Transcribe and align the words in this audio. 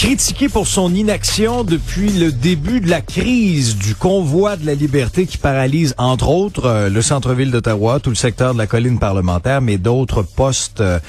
Critiqué 0.00 0.48
pour 0.48 0.66
son 0.66 0.94
inaction 0.94 1.62
depuis 1.62 2.08
le 2.08 2.32
début 2.32 2.80
de 2.80 2.88
la 2.88 3.02
crise 3.02 3.76
du 3.76 3.94
convoi 3.94 4.56
de 4.56 4.64
la 4.64 4.74
liberté 4.74 5.26
qui 5.26 5.36
paralyse, 5.36 5.94
entre 5.98 6.30
autres, 6.30 6.64
euh, 6.64 6.88
le 6.88 7.02
centre-ville 7.02 7.50
d'Ottawa, 7.50 8.00
tout 8.00 8.08
le 8.08 8.16
secteur 8.16 8.54
de 8.54 8.58
la 8.58 8.66
colline 8.66 8.98
parlementaire, 8.98 9.60
mais 9.60 9.76
d'autres 9.76 10.22
postes 10.22 10.80
euh, 10.80 11.00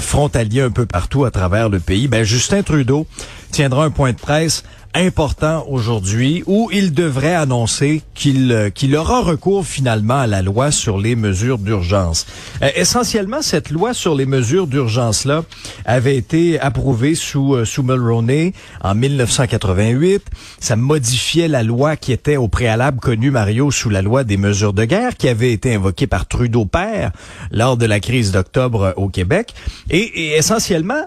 frontaliers 0.00 0.62
un 0.62 0.72
peu 0.72 0.84
partout 0.84 1.24
à 1.24 1.30
travers 1.30 1.68
le 1.68 1.78
pays, 1.78 2.08
ben, 2.08 2.24
Justin 2.24 2.64
Trudeau 2.64 3.06
tiendra 3.52 3.84
un 3.84 3.90
point 3.90 4.10
de 4.10 4.18
presse 4.18 4.64
important 4.94 5.66
aujourd'hui 5.68 6.42
où 6.46 6.68
il 6.72 6.92
devrait 6.92 7.34
annoncer 7.34 8.02
qu'il 8.14 8.50
euh, 8.50 8.70
qu'il 8.70 8.96
aura 8.96 9.20
recours 9.20 9.64
finalement 9.64 10.18
à 10.18 10.26
la 10.26 10.42
loi 10.42 10.72
sur 10.72 10.98
les 10.98 11.14
mesures 11.14 11.58
d'urgence. 11.58 12.26
Euh, 12.62 12.70
essentiellement, 12.74 13.40
cette 13.40 13.70
loi 13.70 13.94
sur 13.94 14.16
les 14.16 14.26
mesures 14.26 14.66
d'urgence 14.66 15.24
là 15.24 15.44
avait 15.84 16.16
été 16.16 16.58
approuvée 16.58 17.14
sous 17.14 17.54
euh, 17.54 17.64
sous 17.64 17.84
Mulroney 17.84 18.52
en 18.82 18.96
1988. 18.96 20.24
Ça 20.58 20.74
modifiait 20.74 21.48
la 21.48 21.62
loi 21.62 21.96
qui 21.96 22.12
était 22.12 22.36
au 22.36 22.48
préalable 22.48 22.98
connue 22.98 23.30
Mario 23.30 23.70
sous 23.70 23.90
la 23.90 24.02
loi 24.02 24.24
des 24.24 24.36
mesures 24.36 24.72
de 24.72 24.84
guerre 24.84 25.16
qui 25.16 25.28
avait 25.28 25.52
été 25.52 25.74
invoquée 25.74 26.08
par 26.08 26.26
Trudeau 26.26 26.64
père 26.64 27.12
lors 27.52 27.76
de 27.76 27.86
la 27.86 28.00
crise 28.00 28.32
d'octobre 28.32 28.94
au 28.96 29.08
Québec. 29.08 29.54
Et, 29.88 29.98
et 29.98 30.36
essentiellement, 30.36 31.04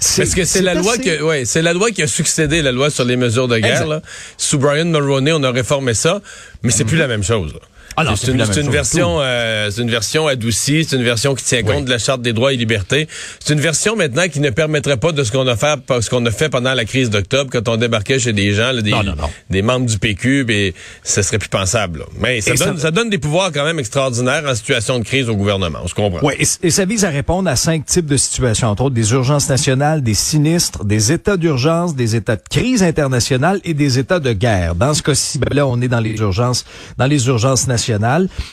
c'est 0.00 0.22
parce 0.22 0.34
que 0.34 0.44
c'est 0.44 0.62
la 0.62 0.74
loi 0.74 0.96
que 0.96 1.22
ouais, 1.22 1.44
c'est 1.44 1.62
la 1.62 1.74
loi 1.74 1.90
qui 1.90 2.02
a 2.02 2.06
succédé 2.06 2.62
la 2.62 2.72
loi 2.72 2.90
sur 2.94 3.04
les 3.04 3.16
mesures 3.16 3.48
de 3.48 3.58
guerre. 3.58 3.86
Là. 3.86 4.00
Sous 4.36 4.58
Brian 4.58 4.86
Mulroney, 4.86 5.32
on 5.32 5.42
a 5.42 5.50
réformé 5.50 5.94
ça, 5.94 6.20
mais 6.62 6.70
c'est 6.70 6.84
plus 6.84 6.96
la 6.96 7.08
même 7.08 7.22
chose. 7.22 7.52
Là. 7.52 7.60
Ah 7.96 8.04
c'est 8.16 8.32
une, 8.32 8.40
une 8.40 8.70
version, 8.70 9.18
euh, 9.20 9.70
c'est 9.70 9.82
une 9.82 9.90
version 9.90 10.26
adoucie, 10.26 10.84
c'est 10.84 10.96
une 10.96 11.04
version 11.04 11.34
qui 11.34 11.44
tient 11.44 11.62
compte 11.62 11.84
de 11.84 11.90
la 11.90 11.98
charte 11.98 12.22
des 12.22 12.32
droits 12.32 12.52
et 12.52 12.56
libertés. 12.56 13.08
C'est 13.38 13.52
une 13.52 13.60
version 13.60 13.94
maintenant 13.94 14.28
qui 14.28 14.40
ne 14.40 14.50
permettrait 14.50 14.96
pas 14.96 15.12
de 15.12 15.22
ce 15.22 15.30
qu'on 15.30 15.46
a 15.46 15.56
fait, 15.56 15.78
ce 16.00 16.10
qu'on 16.10 16.24
a 16.26 16.30
fait 16.30 16.48
pendant 16.48 16.74
la 16.74 16.84
crise 16.84 17.10
d'octobre 17.10 17.50
quand 17.52 17.68
on 17.68 17.76
débarquait 17.76 18.18
chez 18.18 18.32
des 18.32 18.52
gens, 18.52 18.72
là, 18.72 18.82
des, 18.82 18.94
des 19.50 19.62
membres 19.62 19.86
du 19.86 19.98
PQ, 19.98 20.46
et 20.48 20.74
ce 21.04 21.22
serait 21.22 21.38
plus 21.38 21.48
pensable. 21.48 22.00
Là. 22.00 22.04
Mais 22.18 22.40
ça 22.40 22.54
donne, 22.54 22.78
ça... 22.78 22.90
donne 22.90 23.10
des 23.10 23.18
pouvoirs 23.18 23.52
quand 23.52 23.64
même 23.64 23.78
extraordinaires 23.78 24.42
en 24.46 24.54
situation 24.54 24.98
de 24.98 25.04
crise 25.04 25.28
au 25.28 25.36
gouvernement. 25.36 25.78
On 25.84 25.88
se 25.88 25.94
comprend. 25.94 26.26
Oui, 26.26 26.34
et, 26.38 26.66
et, 26.66 26.70
ça 26.70 26.84
vise 26.84 27.04
à 27.04 27.10
répondre 27.10 27.48
à 27.48 27.56
cinq 27.56 27.86
types 27.86 28.06
de 28.06 28.16
situations, 28.16 28.68
entre 28.68 28.84
autres 28.84 28.94
des 28.94 29.12
urgences 29.12 29.48
nationales, 29.48 30.02
des 30.02 30.14
sinistres, 30.14 30.84
des 30.84 31.12
états 31.12 31.36
d'urgence, 31.36 31.94
des 31.94 32.16
états 32.16 32.36
de 32.36 32.42
crise 32.50 32.82
internationale 32.82 33.60
et 33.64 33.74
des 33.74 33.98
états 33.98 34.20
de 34.20 34.32
guerre. 34.32 34.74
Dans 34.74 34.94
ce 34.94 35.02
cas-ci, 35.02 35.38
ben 35.38 35.54
là, 35.54 35.66
on 35.66 35.80
est 35.80 35.88
dans 35.88 36.00
les 36.00 36.16
urgences, 36.16 36.64
dans 36.98 37.06
les 37.06 37.26
urgences 37.28 37.68
nationales. 37.68 37.83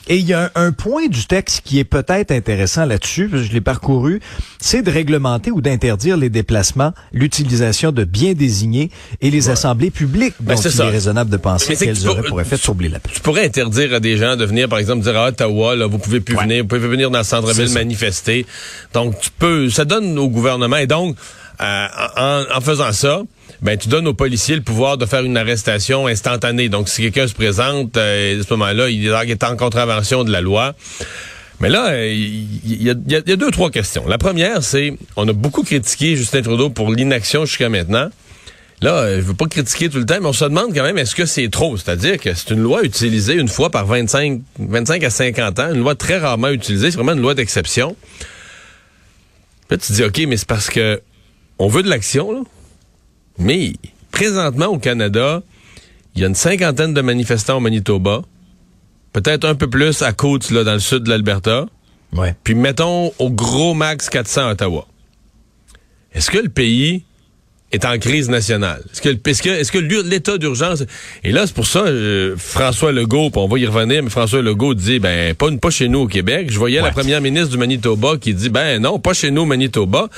Et 0.07 0.17
il 0.17 0.27
y 0.27 0.33
a 0.33 0.51
un, 0.55 0.71
point 0.71 1.07
du 1.07 1.25
texte 1.25 1.61
qui 1.63 1.79
est 1.79 1.83
peut-être 1.83 2.31
intéressant 2.31 2.85
là-dessus, 2.85 3.29
je 3.33 3.51
l'ai 3.51 3.61
parcouru, 3.61 4.21
c'est 4.59 4.81
de 4.81 4.89
réglementer 4.89 5.51
ou 5.51 5.61
d'interdire 5.61 6.17
les 6.17 6.29
déplacements, 6.29 6.93
l'utilisation 7.11 7.91
de 7.91 8.03
biens 8.03 8.33
désignés 8.33 8.89
et 9.21 9.29
les 9.29 9.49
assemblées 9.49 9.91
publiques 9.91 10.33
ben, 10.39 10.55
il 10.57 10.81
est 10.81 10.89
raisonnable 10.89 11.29
de 11.29 11.37
penser 11.37 11.75
qu'elles 11.75 12.07
auraient 12.07 12.23
pour 12.23 12.41
effet 12.41 12.55
de 12.55 12.61
troubler 12.61 12.89
la 12.89 12.99
paix. 12.99 13.11
Tu 13.13 13.21
pourrais 13.21 13.45
interdire 13.45 13.93
à 13.95 13.99
des 13.99 14.17
gens 14.17 14.35
de 14.35 14.45
venir, 14.45 14.69
par 14.69 14.79
exemple, 14.79 15.03
dire 15.03 15.17
à 15.17 15.27
Ottawa, 15.27 15.75
là, 15.75 15.87
vous 15.87 15.99
pouvez 15.99 16.21
plus 16.21 16.35
venir, 16.35 16.63
vous 16.63 16.67
pouvez 16.67 16.87
venir 16.87 17.11
dans 17.11 17.19
le 17.19 17.23
centre-ville 17.23 17.69
manifester. 17.73 18.45
Donc, 18.93 19.19
tu 19.19 19.29
peux, 19.37 19.69
ça 19.69 19.85
donne 19.85 20.17
au 20.17 20.29
gouvernement, 20.29 20.77
et 20.77 20.87
donc, 20.87 21.15
euh, 21.61 21.87
en, 22.17 22.43
en 22.55 22.61
faisant 22.61 22.91
ça, 22.91 23.21
ben 23.61 23.77
tu 23.77 23.89
donnes 23.89 24.07
aux 24.07 24.13
policiers 24.13 24.55
le 24.55 24.61
pouvoir 24.61 24.97
de 24.97 25.05
faire 25.05 25.23
une 25.23 25.37
arrestation 25.37 26.07
instantanée. 26.07 26.69
Donc 26.69 26.89
si 26.89 27.01
quelqu'un 27.01 27.27
se 27.27 27.33
présente 27.33 27.95
euh, 27.97 28.39
à 28.39 28.43
ce 28.43 28.53
moment-là, 28.53 28.89
il 28.89 29.05
est 29.05 29.43
en 29.43 29.55
contravention 29.55 30.23
de 30.23 30.31
la 30.31 30.41
loi. 30.41 30.73
Mais 31.59 31.69
là, 31.69 32.07
il 32.07 32.81
y, 32.81 32.89
a, 32.89 32.95
deux, 32.95 33.51
trois 33.51 33.69
questions. 33.69 34.07
La 34.07 34.17
première, 34.17 34.63
c'est, 34.63 34.97
on 35.15 35.27
a 35.27 35.33
beaucoup 35.33 35.61
critiqué 35.61 36.15
Justin 36.15 36.41
Trudeau 36.41 36.71
pour 36.71 36.91
l'inaction 36.91 37.45
jusqu'à 37.45 37.69
maintenant. 37.69 38.09
Là, 38.81 38.95
euh, 38.95 39.15
je 39.17 39.21
veux 39.21 39.35
pas 39.35 39.45
critiquer 39.45 39.87
tout 39.87 39.99
le 39.99 40.07
temps, 40.07 40.17
mais 40.19 40.25
on 40.25 40.33
se 40.33 40.43
demande 40.43 40.73
quand 40.73 40.81
même, 40.81 40.97
est-ce 40.97 41.13
que 41.13 41.27
c'est 41.27 41.49
trop? 41.49 41.77
C'est-à-dire 41.77 42.17
que 42.17 42.33
c'est 42.33 42.49
une 42.49 42.63
loi 42.63 42.81
utilisée 42.83 43.35
une 43.35 43.47
fois 43.47 43.69
par 43.69 43.85
25, 43.85 44.41
25 44.57 45.03
à 45.03 45.11
50 45.11 45.59
ans, 45.59 45.71
une 45.71 45.81
loi 45.81 45.93
très 45.93 46.17
rarement 46.17 46.49
utilisée, 46.49 46.89
c'est 46.89 46.97
vraiment 46.97 47.13
une 47.13 47.21
loi 47.21 47.35
d'exception. 47.35 47.95
Là, 49.69 49.77
tu 49.77 49.93
dis, 49.93 50.03
OK, 50.03 50.19
mais 50.27 50.37
c'est 50.37 50.47
parce 50.47 50.71
que 50.71 50.99
on 51.59 51.67
veut 51.67 51.83
de 51.83 51.89
l'action, 51.89 52.31
là. 52.31 52.39
Mais 53.37 53.73
présentement 54.11 54.67
au 54.67 54.79
Canada, 54.79 55.41
il 56.15 56.21
y 56.21 56.23
a 56.23 56.27
une 56.27 56.35
cinquantaine 56.35 56.93
de 56.93 57.01
manifestants 57.01 57.57
au 57.57 57.59
Manitoba, 57.59 58.21
peut-être 59.13 59.45
un 59.45 59.55
peu 59.55 59.69
plus 59.69 60.01
à 60.01 60.13
côte 60.13 60.51
là 60.51 60.63
dans 60.63 60.73
le 60.73 60.79
sud 60.79 61.03
de 61.03 61.09
l'Alberta. 61.09 61.65
Ouais. 62.13 62.35
Puis 62.43 62.55
mettons 62.55 63.13
au 63.19 63.29
gros 63.29 63.73
max 63.73 64.09
400 64.09 64.41
à 64.41 64.51
Ottawa. 64.51 64.87
Est-ce 66.13 66.29
que 66.29 66.37
le 66.37 66.49
pays 66.49 67.05
est 67.71 67.85
en 67.85 67.97
crise 67.97 68.29
nationale. 68.29 68.81
Est-ce 68.91 69.01
que, 69.01 69.29
est-ce 69.29 69.41
que, 69.41 69.49
est-ce 69.49 69.71
que 69.71 69.77
l'état 69.77 70.37
d'urgence 70.37 70.83
et 71.23 71.31
là 71.31 71.47
c'est 71.47 71.55
pour 71.55 71.67
ça 71.67 71.81
euh, 71.81 72.35
François 72.37 72.91
Legault, 72.91 73.31
on 73.35 73.47
va 73.47 73.59
y 73.59 73.65
revenir, 73.65 74.03
mais 74.03 74.09
François 74.09 74.41
Legault 74.41 74.73
dit 74.73 74.99
ben 74.99 75.33
pas 75.33 75.49
pas 75.51 75.69
chez 75.69 75.87
nous 75.87 75.99
au 75.99 76.07
Québec. 76.07 76.51
Je 76.51 76.57
voyais 76.57 76.81
la 76.81 76.91
première 76.91 77.21
ministre 77.21 77.49
du 77.49 77.57
Manitoba 77.57 78.17
qui 78.19 78.33
dit 78.33 78.49
ben 78.49 78.81
non, 78.81 78.99
pas 78.99 79.13
chez 79.13 79.31
nous 79.31 79.43
au 79.43 79.45
Manitoba. 79.45 80.09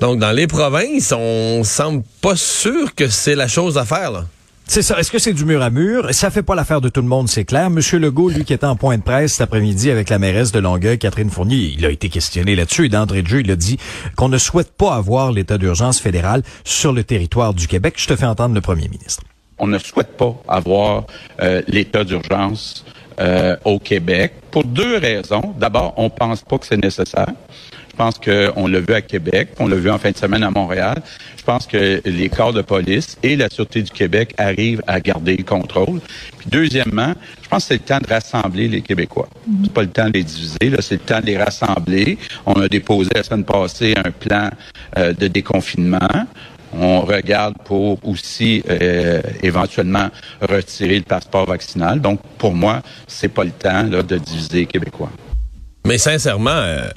Donc 0.00 0.18
dans 0.18 0.32
les 0.32 0.46
provinces, 0.46 1.12
on 1.16 1.62
semble 1.64 2.02
pas 2.20 2.36
sûr 2.36 2.94
que 2.94 3.08
c'est 3.08 3.34
la 3.34 3.48
chose 3.48 3.78
à 3.78 3.84
faire 3.84 4.10
là. 4.10 4.24
C'est 4.70 4.82
ça. 4.82 5.00
Est-ce 5.00 5.10
que 5.10 5.18
c'est 5.18 5.32
du 5.32 5.46
mur 5.46 5.62
à 5.62 5.70
mur? 5.70 6.12
Ça 6.12 6.30
fait 6.30 6.42
pas 6.42 6.54
l'affaire 6.54 6.82
de 6.82 6.90
tout 6.90 7.00
le 7.00 7.08
monde, 7.08 7.26
c'est 7.26 7.46
clair. 7.46 7.70
Monsieur 7.70 7.98
Legault, 7.98 8.28
lui, 8.28 8.44
qui 8.44 8.52
était 8.52 8.66
en 8.66 8.76
point 8.76 8.98
de 8.98 9.02
presse 9.02 9.32
cet 9.32 9.40
après-midi 9.40 9.90
avec 9.90 10.10
la 10.10 10.18
mairesse 10.18 10.52
de 10.52 10.58
Longueuil, 10.58 10.98
Catherine 10.98 11.30
Fournier, 11.30 11.72
il 11.74 11.86
a 11.86 11.90
été 11.90 12.10
questionné 12.10 12.54
là-dessus 12.54 12.84
et 12.84 12.88
d'entrée 12.90 13.22
de 13.22 13.28
jeu, 13.28 13.40
il 13.40 13.50
a 13.50 13.56
dit 13.56 13.78
qu'on 14.14 14.28
ne 14.28 14.36
souhaite 14.36 14.70
pas 14.70 14.94
avoir 14.94 15.32
l'état 15.32 15.56
d'urgence 15.56 15.98
fédéral 15.98 16.42
sur 16.64 16.92
le 16.92 17.02
territoire 17.02 17.54
du 17.54 17.66
Québec. 17.66 17.94
Je 17.96 18.08
te 18.08 18.14
fais 18.14 18.26
entendre 18.26 18.54
le 18.54 18.60
premier 18.60 18.88
ministre. 18.88 19.22
On 19.58 19.66
ne 19.66 19.78
souhaite 19.78 20.18
pas 20.18 20.36
avoir 20.46 21.06
euh, 21.40 21.62
l'état 21.66 22.04
d'urgence 22.04 22.84
euh, 23.20 23.56
au 23.64 23.78
Québec 23.78 24.34
pour 24.50 24.64
deux 24.64 24.98
raisons. 24.98 25.54
D'abord, 25.58 25.94
on 25.96 26.10
pense 26.10 26.42
pas 26.42 26.58
que 26.58 26.66
c'est 26.66 26.76
nécessaire. 26.76 27.32
Je 27.98 28.04
pense 28.04 28.18
qu'on 28.20 28.68
l'a 28.68 28.78
vu 28.78 28.94
à 28.94 29.02
Québec, 29.02 29.48
on 29.58 29.66
l'a 29.66 29.74
vu 29.74 29.90
en 29.90 29.98
fin 29.98 30.12
de 30.12 30.16
semaine 30.16 30.44
à 30.44 30.52
Montréal. 30.52 31.02
Je 31.36 31.42
pense 31.42 31.66
que 31.66 32.00
les 32.04 32.28
corps 32.28 32.52
de 32.52 32.62
police 32.62 33.18
et 33.24 33.34
la 33.34 33.50
Sûreté 33.50 33.82
du 33.82 33.90
Québec 33.90 34.34
arrivent 34.38 34.82
à 34.86 35.00
garder 35.00 35.36
le 35.36 35.42
contrôle. 35.42 35.98
Puis 36.38 36.46
deuxièmement, 36.48 37.12
je 37.42 37.48
pense 37.48 37.64
que 37.64 37.68
c'est 37.68 37.74
le 37.74 37.80
temps 37.80 37.98
de 37.98 38.06
rassembler 38.06 38.68
les 38.68 38.82
Québécois. 38.82 39.28
Mhm. 39.48 39.64
C'est 39.64 39.72
pas 39.72 39.82
le 39.82 39.88
temps 39.88 40.06
de 40.06 40.12
les 40.12 40.22
diviser, 40.22 40.70
là, 40.70 40.78
c'est 40.80 40.94
le 40.94 41.00
temps 41.00 41.18
de 41.18 41.26
les 41.26 41.38
rassembler. 41.38 42.18
On 42.46 42.52
a 42.60 42.68
déposé 42.68 43.10
la 43.16 43.24
semaine 43.24 43.42
passée 43.42 43.94
un 43.96 44.12
plan 44.12 44.48
euh, 44.96 45.12
de 45.12 45.26
déconfinement. 45.26 46.26
On 46.72 47.00
regarde 47.00 47.56
pour 47.64 47.98
aussi 48.06 48.62
euh, 48.70 49.20
éventuellement 49.42 50.08
retirer 50.40 50.98
le 50.98 51.04
passeport 51.04 51.46
vaccinal. 51.46 52.00
Donc, 52.00 52.20
pour 52.38 52.54
moi, 52.54 52.80
c'est 53.08 53.26
pas 53.26 53.42
le 53.42 53.50
temps 53.50 53.82
là, 53.82 54.04
de 54.04 54.18
diviser 54.18 54.58
les 54.58 54.66
Québécois. 54.66 55.10
Mais 55.84 55.98
sincèrement, 55.98 56.50
euh, 56.50 56.88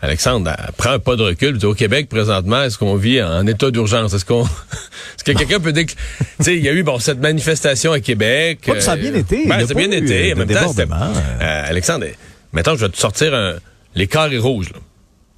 Alexandre, 0.00 0.54
prends 0.76 0.92
un 0.92 0.98
pas 0.98 1.16
de 1.16 1.22
recul. 1.22 1.58
Au 1.64 1.74
Québec, 1.74 2.08
présentement, 2.08 2.62
est-ce 2.62 2.78
qu'on 2.78 2.94
vit 2.94 3.20
en 3.20 3.46
état 3.46 3.70
d'urgence? 3.70 4.14
Est-ce 4.14 4.24
qu'on, 4.24 4.44
est-ce 5.16 5.24
que 5.24 5.32
quelqu'un 5.32 5.58
peut 5.58 5.72
dire 5.72 5.86
que, 5.86 5.92
tu 5.92 5.96
sais, 6.40 6.56
il 6.56 6.62
y 6.62 6.68
a 6.68 6.72
eu, 6.72 6.84
bon, 6.84 6.98
cette 7.00 7.20
manifestation 7.20 7.92
à 7.92 8.00
Québec. 8.00 8.70
ça 8.78 8.92
a 8.92 8.96
bien 8.96 9.12
euh, 9.12 9.18
été. 9.18 9.46
Ben, 9.46 9.66
ça 9.66 9.72
a 9.72 9.74
bien 9.74 9.90
été. 9.90 10.32
En 10.34 10.36
même 10.36 10.48
temps, 10.48 10.72
euh, 10.78 11.64
Alexandre, 11.68 12.06
maintenant, 12.52 12.76
je 12.76 12.86
vais 12.86 12.92
te 12.92 12.98
sortir 12.98 13.34
un, 13.34 13.54
les 13.94 14.06
carrés 14.06 14.38
rouges, 14.38 14.70
là. 14.70 14.78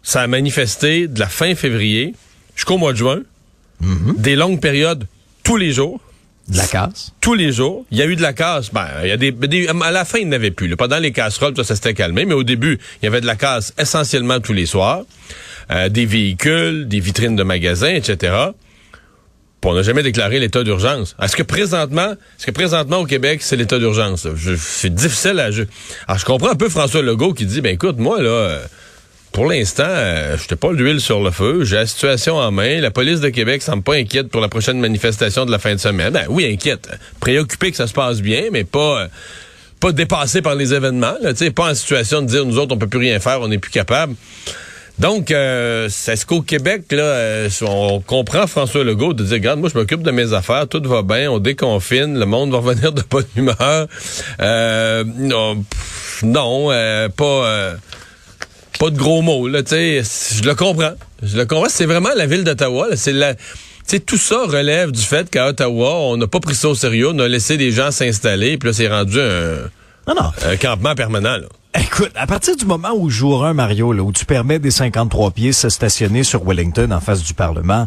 Ça 0.02 0.22
a 0.22 0.26
manifesté 0.26 1.08
de 1.08 1.20
la 1.20 1.28
fin 1.28 1.54
février 1.54 2.14
jusqu'au 2.56 2.78
mois 2.78 2.92
de 2.92 2.98
juin. 2.98 3.20
Mm-hmm. 3.82 4.16
Des 4.16 4.34
longues 4.34 4.60
périodes 4.60 5.06
tous 5.42 5.56
les 5.56 5.72
jours. 5.72 6.00
De 6.50 6.56
la 6.56 6.66
casse? 6.66 7.12
Tous 7.20 7.34
les 7.34 7.52
jours. 7.52 7.86
Il 7.92 7.98
y 7.98 8.02
a 8.02 8.06
eu 8.06 8.16
de 8.16 8.22
la 8.22 8.32
casse. 8.32 8.72
Ben, 8.72 8.86
il 9.02 9.08
y 9.08 9.12
a 9.12 9.16
des, 9.16 9.32
à 9.68 9.90
la 9.90 10.04
fin, 10.04 10.18
il 10.18 10.28
n'y 10.28 10.30
en 10.30 10.36
avait 10.36 10.50
plus. 10.50 10.74
Pendant 10.76 10.98
les 10.98 11.12
casseroles, 11.12 11.54
ça, 11.56 11.62
ça 11.62 11.76
s'était 11.76 11.94
calmé. 11.94 12.24
Mais 12.24 12.34
au 12.34 12.42
début, 12.42 12.78
il 13.00 13.04
y 13.04 13.08
avait 13.08 13.20
de 13.20 13.26
la 13.26 13.36
casse 13.36 13.72
essentiellement 13.78 14.40
tous 14.40 14.52
les 14.52 14.66
soirs. 14.66 15.02
Euh, 15.70 15.88
des 15.88 16.06
véhicules, 16.06 16.88
des 16.88 16.98
vitrines 16.98 17.36
de 17.36 17.44
magasins, 17.44 17.94
etc. 17.94 18.34
on 19.64 19.74
n'a 19.74 19.82
jamais 19.82 20.02
déclaré 20.02 20.40
l'état 20.40 20.64
d'urgence. 20.64 21.14
Est-ce 21.22 21.36
que 21.36 21.44
présentement, 21.44 22.10
est-ce 22.10 22.46
que 22.46 22.50
présentement 22.50 22.98
au 22.98 23.06
Québec, 23.06 23.40
c'est 23.42 23.54
l'état 23.54 23.78
d'urgence? 23.78 24.26
C'est 24.58 24.92
difficile 24.92 25.38
à... 25.38 25.52
Je, 25.52 25.62
alors, 26.08 26.18
je 26.18 26.24
comprends 26.24 26.50
un 26.50 26.56
peu 26.56 26.68
François 26.68 27.02
Legault 27.02 27.34
qui 27.34 27.46
dit, 27.46 27.60
ben 27.60 27.72
écoute, 27.72 27.98
moi, 27.98 28.20
là... 28.20 28.28
Euh, 28.28 28.66
pour 29.32 29.46
l'instant, 29.46 29.84
euh, 29.86 30.36
je 30.36 30.42
n'étais 30.42 30.56
pas 30.56 30.72
l'huile 30.72 31.00
sur 31.00 31.22
le 31.22 31.30
feu. 31.30 31.64
J'ai 31.64 31.76
la 31.76 31.86
situation 31.86 32.36
en 32.36 32.50
main. 32.50 32.80
La 32.80 32.90
police 32.90 33.20
de 33.20 33.28
Québec 33.28 33.62
semble 33.62 33.82
pas 33.82 33.94
inquiète 33.94 34.28
pour 34.28 34.40
la 34.40 34.48
prochaine 34.48 34.80
manifestation 34.80 35.46
de 35.46 35.50
la 35.50 35.58
fin 35.58 35.74
de 35.74 35.80
semaine. 35.80 36.12
Ben 36.12 36.26
oui, 36.28 36.50
inquiète. 36.52 36.88
Préoccupée 37.20 37.70
que 37.70 37.76
ça 37.76 37.86
se 37.86 37.92
passe 37.92 38.20
bien, 38.20 38.44
mais 38.50 38.64
pas 38.64 39.02
euh, 39.02 39.08
pas 39.78 39.92
dépassée 39.92 40.42
par 40.42 40.54
les 40.54 40.74
événements. 40.74 41.14
Là, 41.22 41.32
pas 41.54 41.70
en 41.70 41.74
situation 41.74 42.22
de 42.22 42.26
dire 42.26 42.44
nous 42.44 42.58
autres 42.58 42.74
on 42.74 42.78
peut 42.78 42.88
plus 42.88 42.98
rien 42.98 43.20
faire, 43.20 43.40
on 43.40 43.48
n'est 43.48 43.58
plus 43.58 43.70
capable. 43.70 44.14
Donc, 45.00 45.30
euh, 45.30 45.86
est-ce 45.86 46.26
qu'au 46.26 46.42
Québec, 46.42 46.82
là, 46.90 47.02
euh, 47.02 47.48
on 47.62 48.00
comprend 48.00 48.46
François 48.46 48.84
Legault 48.84 49.14
de 49.14 49.24
dire, 49.24 49.32
regarde, 49.32 49.58
moi, 49.58 49.70
je 49.72 49.78
m'occupe 49.78 50.02
de 50.02 50.10
mes 50.10 50.34
affaires, 50.34 50.68
tout 50.68 50.82
va 50.84 51.00
bien, 51.00 51.30
on 51.30 51.38
déconfine, 51.38 52.18
le 52.18 52.26
monde 52.26 52.50
va 52.50 52.58
revenir 52.58 52.92
de 52.92 53.02
bonne 53.10 53.24
humeur. 53.34 53.86
Euh, 54.42 55.04
non, 55.16 55.64
non 56.22 56.68
pas, 57.16 57.76
pas 58.80 58.88
de 58.88 58.96
gros 58.96 59.20
mots, 59.20 59.46
là, 59.46 59.62
tu 59.62 59.70
sais, 59.70 60.02
je 60.02 60.42
le 60.42 60.54
comprends. 60.54 60.94
Je 61.22 61.36
le 61.36 61.44
comprends. 61.44 61.68
C'est 61.68 61.84
vraiment 61.84 62.08
la 62.16 62.24
ville 62.24 62.44
d'Ottawa, 62.44 62.88
c'est 62.96 63.12
la... 63.12 63.34
tout 63.34 64.16
ça 64.16 64.46
relève 64.46 64.90
du 64.90 65.02
fait 65.02 65.28
qu'à 65.28 65.48
Ottawa, 65.48 65.96
on 65.96 66.16
n'a 66.16 66.26
pas 66.26 66.40
pris 66.40 66.54
ça 66.54 66.70
au 66.70 66.74
sérieux, 66.74 67.10
on 67.10 67.18
a 67.18 67.28
laissé 67.28 67.58
des 67.58 67.72
gens 67.72 67.90
s'installer, 67.90 68.56
puis 68.56 68.70
là, 68.70 68.72
c'est 68.72 68.88
rendu 68.88 69.20
un, 69.20 69.68
un 70.06 70.56
campement 70.56 70.94
permanent. 70.94 71.36
Là. 71.36 71.46
Écoute, 71.78 72.10
à 72.16 72.26
partir 72.26 72.56
du 72.56 72.64
moment 72.64 72.90
où 72.96 73.10
jour 73.10 73.44
un 73.44 73.54
Mario, 73.54 73.92
là, 73.92 74.02
où 74.02 74.10
tu 74.10 74.24
permets 74.24 74.58
des 74.58 74.72
53 74.72 75.30
pieds 75.30 75.52
se 75.52 75.68
stationner 75.68 76.24
sur 76.24 76.42
Wellington 76.44 76.90
en 76.90 76.98
face 76.98 77.22
du 77.22 77.32
Parlement. 77.32 77.86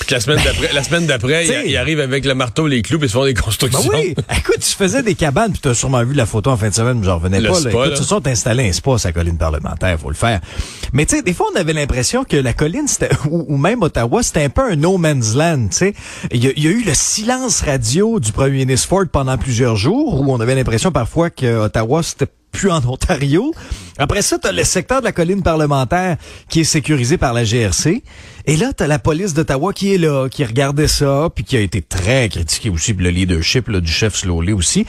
Puis 0.00 0.08
la 0.10 0.20
semaine 0.20 0.38
d'après, 0.44 0.72
la 0.74 0.82
semaine 0.82 1.06
d'après, 1.06 1.66
il, 1.66 1.76
arrive 1.78 1.98
avec 2.00 2.26
le 2.26 2.34
marteau, 2.34 2.66
les 2.66 2.82
clous, 2.82 2.98
puis 2.98 3.06
ils 3.06 3.10
se 3.10 3.14
font 3.14 3.24
des 3.24 3.32
constructions. 3.32 3.90
Ben 3.90 3.98
oui. 4.00 4.14
Écoute, 4.36 4.58
tu 4.58 4.74
faisais 4.74 5.02
des 5.02 5.14
cabanes, 5.14 5.52
puis 5.52 5.60
tu 5.62 5.68
as 5.68 5.74
sûrement 5.74 6.04
vu 6.04 6.12
la 6.12 6.26
photo 6.26 6.50
en 6.50 6.58
fin 6.58 6.68
de 6.68 6.74
semaine, 6.74 6.98
mais 6.98 7.06
j'en 7.06 7.16
revenais 7.16 7.40
pas. 7.40 7.58
Là. 7.58 7.70
Écoute, 7.70 7.86
là. 7.86 7.96
ils 7.98 8.04
sont 8.04 8.26
installés 8.26 8.68
un 8.68 8.72
spa 8.72 8.98
sa 8.98 9.12
colline 9.12 9.38
parlementaire, 9.38 9.98
faut 9.98 10.10
le 10.10 10.14
faire. 10.14 10.40
Mais 10.92 11.06
tu 11.06 11.16
sais, 11.16 11.22
des 11.22 11.32
fois, 11.32 11.46
on 11.54 11.58
avait 11.58 11.72
l'impression 11.72 12.24
que 12.24 12.36
la 12.36 12.52
colline, 12.52 12.86
c'était, 12.86 13.10
ou, 13.30 13.56
même 13.56 13.82
Ottawa, 13.82 14.22
c'était 14.22 14.44
un 14.44 14.50
peu 14.50 14.70
un 14.70 14.76
no 14.76 14.98
man's 14.98 15.34
land, 15.34 15.68
tu 15.70 15.76
sais. 15.78 15.94
Il 16.32 16.44
y, 16.44 16.66
a 16.66 16.70
eu 16.70 16.84
le 16.84 16.92
silence 16.92 17.62
radio 17.62 18.20
du 18.20 18.32
premier 18.32 18.58
ministre 18.58 18.88
Ford 18.88 19.06
pendant 19.10 19.38
plusieurs 19.38 19.76
jours, 19.76 20.20
où 20.20 20.34
on 20.34 20.38
avait 20.38 20.54
l'impression 20.54 20.92
parfois 20.92 21.30
que 21.30 21.64
Ottawa, 21.64 22.02
c'était 22.02 22.26
plus 22.56 22.70
en 22.70 22.84
Ontario. 22.86 23.52
Après 23.98 24.22
ça, 24.22 24.38
tu 24.38 24.48
as 24.48 24.52
le 24.52 24.64
secteur 24.64 25.00
de 25.00 25.04
la 25.04 25.12
colline 25.12 25.42
parlementaire 25.42 26.16
qui 26.48 26.60
est 26.60 26.64
sécurisé 26.64 27.18
par 27.18 27.34
la 27.34 27.44
GRC. 27.44 28.02
Et 28.46 28.56
là, 28.56 28.72
tu 28.72 28.86
la 28.86 28.98
police 28.98 29.34
d'Ottawa 29.34 29.72
qui 29.74 29.94
est 29.94 29.98
là, 29.98 30.28
qui 30.30 30.42
regardait 30.44 30.88
ça, 30.88 31.28
puis 31.34 31.44
qui 31.44 31.56
a 31.56 31.60
été 31.60 31.82
très 31.82 32.28
critiqué 32.28 32.70
aussi, 32.70 32.94
le 32.94 33.10
leadership 33.10 33.68
là, 33.68 33.80
du 33.80 33.92
chef 33.92 34.14
Slowly 34.14 34.52
aussi. 34.52 34.86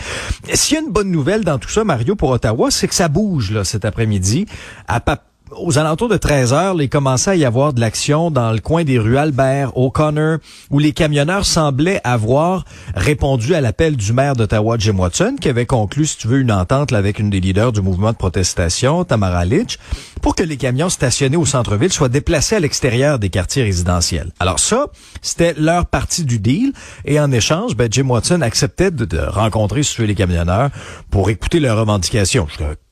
S'il 0.54 0.76
y 0.76 0.78
a 0.78 0.82
une 0.82 0.94
bonne 0.94 1.12
nouvelle 1.12 1.44
dans 1.44 1.60
tout 1.60 1.70
ça, 1.70 1.84
Mario, 1.84 2.16
pour 2.16 2.30
Ottawa, 2.30 2.72
c'est 2.72 2.88
que 2.88 2.96
ça 2.96 3.10
bouge 3.10 3.52
là 3.52 3.66
cet 3.66 3.84
après-midi. 3.84 4.46
À 4.88 5.00
aux 5.52 5.78
alentours 5.78 6.10
de 6.10 6.18
13 6.18 6.54
heures, 6.54 6.82
il 6.82 6.90
commençait 6.90 7.32
à 7.32 7.36
y 7.36 7.46
avoir 7.46 7.74
de 7.74 7.80
l'action 7.80 8.32
dans 8.32 8.52
le 8.52 8.60
coin 8.60 8.84
des 8.84 9.00
rues 9.00 9.18
Albert, 9.18 9.78
O'Connor, 9.78 10.38
où 10.70 10.80
les 10.80 10.92
camionneurs 10.92 11.46
semblaient 11.46 12.02
avoir 12.04 12.66
répondu 12.96 13.56
à 13.56 13.62
l'appel 13.62 13.96
du 13.96 14.14
maire 14.14 14.36
d'Ottawa, 14.36 14.78
Jim 14.78 14.98
Watson, 14.98 15.36
qui 15.40 15.50
avait 15.50 15.66
conclu, 15.66 16.06
si 16.06 16.18
tu 16.18 16.28
veux, 16.28 16.40
une 16.40 16.52
entente 16.52 16.92
avec 16.94 17.20
une 17.20 17.30
des 17.30 17.40
leaders 17.40 17.72
du 17.72 17.82
mouvement 17.82 18.12
de 18.12 18.18
protestation, 18.18 19.04
Tamara 19.04 19.46
Litch, 19.46 19.78
pour 20.22 20.36
que 20.36 20.44
les 20.44 20.58
camions 20.58 20.90
stationnés 20.90 21.38
au 21.38 21.46
centre-ville 21.46 21.92
soient 21.92 22.10
déplacés 22.10 22.56
à 22.56 22.60
l'extérieur 22.60 23.20
des 23.20 23.30
quartiers 23.30 23.64
résidentiels. 23.64 24.32
Alors 24.40 24.60
ça, 24.60 24.88
c'était 25.22 25.54
leur 25.58 25.86
partie 25.86 26.24
du 26.24 26.40
deal, 26.40 26.74
et 27.06 27.20
en 27.20 27.32
échange, 27.32 27.76
ben, 27.76 27.88
Jim 27.92 28.10
Watson 28.10 28.42
acceptait 28.42 28.92
de, 28.92 29.18
rencontrer, 29.18 29.84
si 29.84 29.96
tu 29.96 30.02
veux, 30.02 30.08
les 30.08 30.16
camionneurs 30.16 30.70
pour 31.12 31.30
écouter 31.30 31.60
leurs 31.60 31.78
revendications 31.78 32.48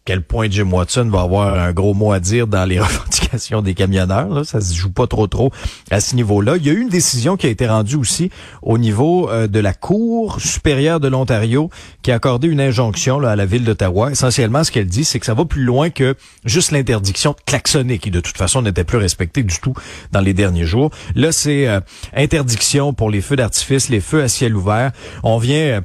quel 0.05 0.21
point 0.21 0.47
Jim 0.49 0.69
Watson 0.71 1.09
va 1.11 1.21
avoir 1.21 1.55
un 1.55 1.73
gros 1.73 1.95
mot 1.95 2.11
à 2.11 2.19
dire 2.19 2.45
dans 2.45 2.63
les 2.65 2.79
revendications 2.79 3.63
des 3.63 3.73
camionneurs. 3.73 4.29
Là. 4.29 4.43
Ça 4.43 4.61
se 4.61 4.73
joue 4.75 4.91
pas 4.91 5.07
trop 5.07 5.25
trop 5.25 5.51
à 5.89 5.99
ce 5.99 6.15
niveau-là. 6.15 6.57
Il 6.57 6.65
y 6.65 6.69
a 6.69 6.73
eu 6.73 6.79
une 6.79 6.89
décision 6.89 7.37
qui 7.37 7.47
a 7.47 7.49
été 7.49 7.67
rendue 7.67 7.95
aussi 7.95 8.29
au 8.61 8.77
niveau 8.77 9.29
euh, 9.29 9.47
de 9.47 9.59
la 9.59 9.73
Cour 9.73 10.39
supérieure 10.39 10.99
de 10.99 11.07
l'Ontario 11.07 11.69
qui 12.03 12.11
a 12.11 12.15
accordé 12.15 12.47
une 12.47 12.61
injonction 12.61 13.19
à 13.23 13.35
la 13.35 13.45
ville 13.45 13.63
d'Ottawa. 13.63 14.11
Essentiellement, 14.11 14.63
ce 14.63 14.71
qu'elle 14.71 14.85
dit, 14.85 15.03
c'est 15.03 15.19
que 15.19 15.25
ça 15.25 15.33
va 15.33 15.45
plus 15.45 15.63
loin 15.63 15.89
que 15.89 16.15
juste 16.45 16.71
l'interdiction 16.71 17.31
de 17.31 17.37
klaxonner, 17.45 17.97
qui 17.97 18.11
de 18.11 18.19
toute 18.19 18.37
façon 18.37 18.61
n'était 18.61 18.83
plus 18.83 18.99
respectée 18.99 19.41
du 19.41 19.59
tout 19.59 19.73
dans 20.11 20.21
les 20.21 20.33
derniers 20.33 20.65
jours. 20.65 20.91
Là, 21.15 21.31
c'est 21.31 21.67
euh, 21.67 21.79
interdiction 22.15 22.93
pour 22.93 23.09
les 23.09 23.21
feux 23.21 23.35
d'artifice, 23.35 23.89
les 23.89 24.01
feux 24.01 24.21
à 24.21 24.27
ciel 24.27 24.55
ouvert. 24.55 24.91
On 25.23 25.39
vient... 25.39 25.55
Euh, 25.55 25.81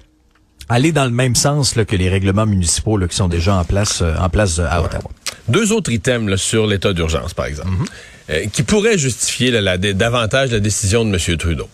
aller 0.71 0.93
dans 0.93 1.05
le 1.05 1.11
même 1.11 1.35
sens 1.35 1.75
que 1.75 1.97
les 1.97 2.09
règlements 2.09 2.47
municipaux 2.47 2.99
qui 2.99 3.17
sont 3.17 3.29
déjà 3.29 3.57
en 3.57 3.65
place, 3.65 4.01
euh, 4.03 4.15
en 4.19 4.29
place 4.29 4.59
euh, 4.59 4.67
à 4.69 4.83
Ottawa. 4.83 5.11
Deux 5.49 5.73
autres 5.73 5.91
items 5.91 6.41
sur 6.41 6.67
l'état 6.67 6.93
d'urgence, 6.93 7.35
par 7.35 7.47
exemple, 7.47 7.71
mhm. 7.71 7.87
euh, 8.31 8.47
qui 8.53 8.63
pourraient 8.63 8.97
justifier 8.97 9.51
davantage 9.95 10.53
la 10.53 10.61
décision 10.61 11.05
de 11.05 11.11
M. 11.11 11.37
Trudeau. 11.37 11.69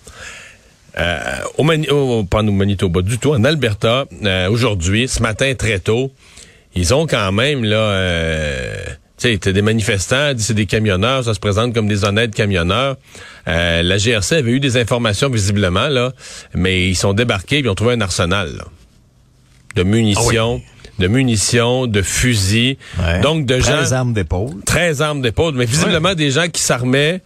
au, 1.58 1.62
Mani 1.62 1.88
au, 1.90 2.24
pas 2.24 2.40
au 2.40 2.50
Manitoba 2.50 3.02
du 3.02 3.18
tout, 3.18 3.34
en 3.34 3.44
Alberta, 3.44 4.06
aujourd'hui, 4.50 5.08
ce 5.08 5.22
matin 5.22 5.52
très 5.54 5.78
tôt, 5.78 6.10
ils 6.74 6.94
ont 6.94 7.06
quand 7.06 7.32
même 7.32 7.64
là 7.64 8.02
tu 9.18 9.38
sais, 9.42 9.52
des 9.52 9.62
manifestants, 9.62 10.32
c'est 10.36 10.52
des 10.52 10.66
camionneurs, 10.66 11.24
ça 11.24 11.32
se 11.32 11.40
présente 11.40 11.72
comme 11.72 11.88
des 11.88 12.04
honnêtes 12.04 12.34
camionneurs. 12.34 12.96
la 13.46 13.96
GRC 13.96 14.36
avait 14.36 14.52
eu 14.52 14.60
des 14.60 14.76
informations 14.78 15.30
visiblement, 15.30 15.88
là, 15.88 16.12
mais 16.54 16.88
ils 16.88 16.96
sont 16.96 17.14
débarqués 17.14 17.56
et 17.56 17.60
ils 17.60 17.68
ont 17.68 17.74
trouvé 17.74 17.94
un 17.94 18.00
arsenal. 18.02 18.56
Là 18.56 18.64
de 19.76 19.82
munitions. 19.82 20.62
Ah 20.64 20.72
de 20.98 21.08
munitions, 21.08 21.86
de 21.86 22.00
fusils, 22.00 22.78
donc 23.22 23.44
de 23.44 23.58
gens... 23.58 23.76
13 23.76 23.92
armes 23.92 24.12
d'épaule. 24.14 24.54
13 24.64 25.02
armes 25.02 25.20
d'épaule, 25.20 25.54
mais 25.54 25.66
visiblement 25.66 26.14
des 26.14 26.30
gens 26.30 26.48
qui 26.48 26.62
s'armaient 26.62 27.20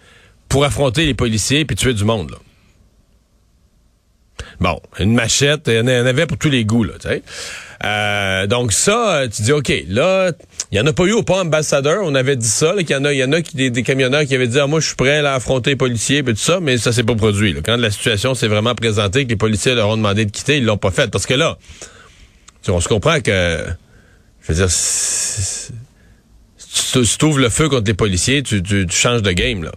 pour 0.49 0.64
affronter 0.64 1.06
les 1.06 1.14
policiers 1.14 1.64
puis 1.64 1.76
tuer 1.76 1.94
du 1.94 2.05
monde. 2.05 2.31
Là. 2.31 2.37
Bon, 4.61 4.81
une 4.99 5.14
machette, 5.14 5.69
il 5.69 5.75
y 5.75 5.81
en 5.81 5.87
avait 5.87 6.26
pour 6.26 6.37
tous 6.37 6.50
les 6.50 6.64
goûts, 6.64 6.85
là, 6.85 6.94
tu 7.00 7.08
sais. 7.08 7.23
Euh, 7.82 8.47
donc 8.47 8.73
ça, 8.73 9.23
tu 9.35 9.43
dis, 9.43 9.53
OK, 9.53 9.73
là, 9.88 10.32
il 10.70 10.75
n'y 10.75 10.81
en 10.81 10.87
a 10.87 10.93
pas 10.93 11.05
eu 11.05 11.12
au 11.12 11.23
pont 11.23 11.41
ambassadeur, 11.41 12.03
on 12.05 12.14
avait 12.14 12.37
dit 12.37 12.49
ça, 12.49 12.75
qu'il 12.79 12.91
y 12.91 12.94
en 12.94 13.05
a, 13.06 13.12
il 13.12 13.19
y 13.19 13.25
en 13.25 13.32
a 13.32 13.41
qui, 13.41 13.70
des, 13.70 13.82
camionneurs 13.82 14.25
qui 14.26 14.35
avaient 14.35 14.49
dit, 14.49 14.58
ah, 14.58 14.67
moi, 14.67 14.81
je 14.81 14.88
suis 14.88 14.96
prêt 14.96 15.25
à 15.25 15.35
affronter 15.35 15.70
les 15.70 15.76
policiers, 15.76 16.19
et 16.19 16.25
tout 16.25 16.37
ça, 16.37 16.61
mais 16.61 16.76
ça 16.76 16.93
s'est 16.93 17.05
pas 17.05 17.14
produit. 17.14 17.56
Quand 17.64 17.76
la 17.76 17.91
situation 17.91 18.35
s'est 18.35 18.49
vraiment 18.49 18.75
présentée, 18.75 19.25
que 19.25 19.31
les 19.31 19.37
policiers 19.37 19.75
leur 19.75 19.88
ont 19.88 19.96
demandé 19.96 20.26
de 20.26 20.31
quitter, 20.31 20.58
ils 20.58 20.64
l'ont 20.64 20.76
pas 20.76 20.91
fait. 20.91 21.11
Parce 21.11 21.25
que 21.26 21.35
là, 21.35 21.56
on 22.68 22.80
se 22.80 22.88
comprend 22.88 23.20
que, 23.20 23.64
je 24.42 24.52
veux 24.52 24.54
dire, 24.54 24.70
si 24.70 25.72
tu 27.18 27.24
ouvres 27.24 27.38
le 27.38 27.48
feu 27.48 27.68
contre 27.68 27.86
les 27.86 27.94
policiers, 27.94 28.42
tu, 28.42 28.62
changes 28.90 29.22
de 29.22 29.32
game, 29.32 29.64
là. 29.64 29.72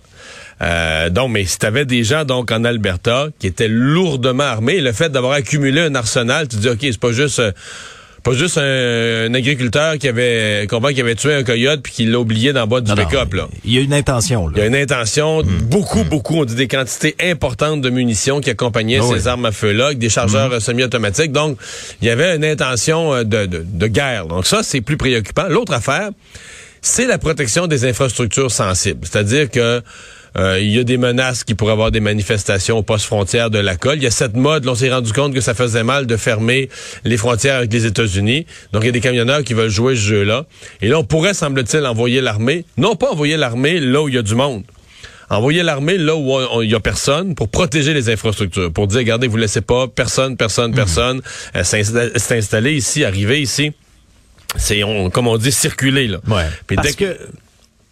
Euh, 0.62 1.10
donc, 1.10 1.32
mais 1.32 1.46
si 1.46 1.58
tu 1.60 1.66
avais 1.66 1.86
des 1.86 2.04
gens 2.04 2.24
donc 2.24 2.52
en 2.52 2.64
Alberta 2.64 3.28
qui 3.40 3.48
étaient 3.48 3.68
lourdement 3.68 4.44
armés, 4.44 4.80
le 4.80 4.94
fait 4.94 5.10
d'avoir 5.10 5.34
accumulé 5.34 5.82
un 5.82 5.96
arsenal, 5.96 6.48
tu 6.48 6.58
dis 6.58 6.70
ok, 6.70 6.80
c'est 6.82 7.00
pas 7.00 7.12
juste 7.12 7.40
euh, 7.40 7.52
pas 8.24 8.34
juste 8.34 8.58
un, 8.58 9.34
agriculteur 9.34 9.98
qui 9.98 10.08
avait 10.08 10.68
qui 10.68 11.02
avait 11.02 11.16
tué 11.16 11.34
un 11.34 11.44
coyote 11.44 11.82
puis 11.84 11.92
qui 11.92 12.06
l'a 12.06 12.20
oublié 12.20 12.54
dans 12.54 12.62
le 12.62 12.68
bas 12.68 12.82
du 12.82 12.94
pick-up. 12.94 13.36
Il 13.66 13.74
y 13.74 13.78
a 13.78 13.82
une 13.82 13.94
intention. 13.94 14.48
Là. 14.48 14.54
Il 14.56 14.60
y 14.60 14.64
a 14.64 14.68
une 14.68 14.76
intention. 14.76 15.44
Mm. 15.44 15.64
Beaucoup, 15.64 16.04
mm. 16.04 16.10
beaucoup. 16.10 16.36
On 16.38 16.46
dit 16.46 16.56
des 16.56 16.68
quantités 16.68 17.16
importantes 17.22 17.82
de 17.82 17.90
munitions 17.90 18.40
qui 18.40 18.50
accompagnaient 18.50 19.00
ah 19.02 19.14
ces 19.14 19.28
armes 19.28 19.46
à 19.46 19.52
feu-là, 19.52 19.88
avec 19.88 20.00
des 20.00 20.10
chargeurs 20.10 20.52
mm. 20.52 20.60
semi-automatiques. 20.62 21.32
Donc, 21.32 21.58
il 22.02 22.08
y 22.08 22.12
avait 22.12 22.36
une 22.36 22.46
intention 22.46 23.14
euh, 23.14 23.24
de, 23.24 23.46
de, 23.46 23.66
de 23.66 23.88
guerre. 23.88 24.28
Donc 24.28 24.46
ça, 24.46 24.64
c'est 24.64 24.82
plus 24.82 24.98
préoccupant. 24.98 25.48
L'autre 25.50 25.74
affaire, 25.74 26.10
c'est 26.82 27.08
la 27.08 27.18
protection 27.18 27.68
des 27.68 27.86
infrastructures 27.86 28.52
sensibles. 28.52 29.02
C'est-à-dire 29.04 29.50
que 29.50 29.82
euh, 30.38 30.60
il 30.60 30.72
y 30.72 30.80
a 30.80 30.84
des 30.84 30.98
menaces 30.98 31.44
qui 31.44 31.54
pourraient 31.54 31.74
avoir 31.74 31.92
des 31.92 32.00
manifestations 32.00 32.78
aux 32.78 32.84
postes 32.84 33.06
frontières 33.06 33.50
de 33.50 33.60
la 33.60 33.76
colle. 33.76 33.98
Il 33.98 34.04
y 34.04 34.08
a 34.08 34.12
cette 34.12 34.36
mode, 34.36 34.68
on 34.68 34.76
s'est 34.76 34.92
rendu 34.92 35.14
compte 35.14 35.34
que 35.34 35.42
ça 35.42 35.54
faisait 35.54 35.84
mal 35.84 36.08
de 36.08 36.18
fermer 36.18 36.70
les 37.04 37.18
frontières 37.18 37.58
avec 37.58 37.72
les 37.72 37.86
États-Unis. 37.86 38.46
Donc, 38.72 38.84
il 38.84 38.88
y 38.88 38.90
a 38.90 38.92
des 38.94 39.02
camionneurs 39.02 39.44
qui 39.44 39.54
veulent 39.54 39.70
jouer 39.70 39.96
ce 39.96 40.02
jeu-là. 40.02 40.46
Et 40.82 40.88
là, 40.88 41.00
on 41.00 41.04
pourrait, 41.04 41.34
semble-t-il, 41.34 41.86
envoyer 41.86 42.22
l'armée. 42.22 42.66
Non 42.78 42.96
pas 42.96 43.12
envoyer 43.12 43.38
l'armée 43.38 43.80
là 43.80 44.02
où 44.02 44.10
il 44.10 44.16
y 44.16 44.18
a 44.18 44.24
du 44.24 44.36
monde. 44.36 44.64
Envoyer 45.30 45.64
l'armée 45.64 45.98
là 45.98 46.16
où 46.16 46.62
il 46.62 46.70
y 46.70 46.76
a 46.76 46.80
personne 46.80 47.36
pour 47.36 47.50
protéger 47.50 47.94
les 47.94 48.10
infrastructures, 48.10 48.72
pour 48.72 48.88
dire, 48.88 49.00
regardez, 49.00 49.28
vous 49.28 49.38
laissez 49.38 49.62
pas 49.62 49.88
personne, 49.88 50.38
personne, 50.38 50.72
mhm. 50.72 50.76
personne 50.76 51.22
euh, 51.56 51.64
s'installer 51.64 52.74
ici, 52.74 53.04
arriver 53.04 53.42
ici. 53.42 53.72
C'est, 54.56 54.82
comme 55.12 55.28
on 55.28 55.38
dit, 55.38 55.52
circuler. 55.52 56.08
Là. 56.08 56.20
Ouais. 56.28 56.46
Puis 56.68 56.78
dès 56.78 56.94
que 56.94 57.18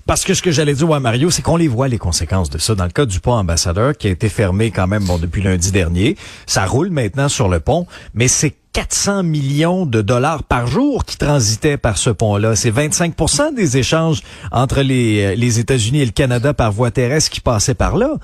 parce 0.06 0.24
que 0.24 0.34
ce 0.34 0.42
que 0.42 0.52
j'allais 0.52 0.74
dire 0.74 0.92
à 0.94 1.00
Mario, 1.00 1.30
c'est 1.30 1.42
qu'on 1.42 1.58
les 1.58 1.68
voit 1.68 1.88
les 1.88 1.98
conséquences 1.98 2.50
de 2.50 2.58
ça. 2.58 2.76
Dans 2.76 2.86
le 2.86 2.92
cas 2.92 3.06
du 3.06 3.20
pont 3.20 3.34
ambassadeur 3.34 3.98
qui 3.98 4.08
a 4.08 4.12
été 4.12 4.30
fermé 4.30 4.72
quand 4.72 4.88
même 4.88 5.04
bon 5.04 5.18
depuis 5.18 5.42
lundi 5.42 5.72
dernier, 5.72 6.18
ça 6.46 6.66
roule 6.66 6.90
maintenant 6.90 7.30
sur 7.30 7.50
le 7.50 7.60
pont, 7.60 7.88
mais 8.14 8.28
c'est 8.28 8.56
400 8.74 9.24
millions 9.24 9.86
de 9.86 10.02
dollars 10.02 10.44
par 10.44 10.68
jour 10.68 11.04
qui 11.04 11.18
transitaient 11.18 11.78
par 11.78 11.98
ce 11.98 12.10
pont-là. 12.10 12.56
C'est 12.56 12.72
25% 12.72 13.54
des 13.54 13.78
échanges 13.78 14.22
entre 14.52 14.82
les, 14.82 15.24
euh, 15.24 15.36
les 15.36 15.60
États-Unis 15.60 16.02
et 16.02 16.06
le 16.06 16.12
Canada 16.12 16.54
par 16.54 16.72
voie 16.72 16.92
terrestre 16.92 17.30
qui 17.32 17.42
passaient 17.42 17.74
par 17.74 17.98
là. 17.98 18.16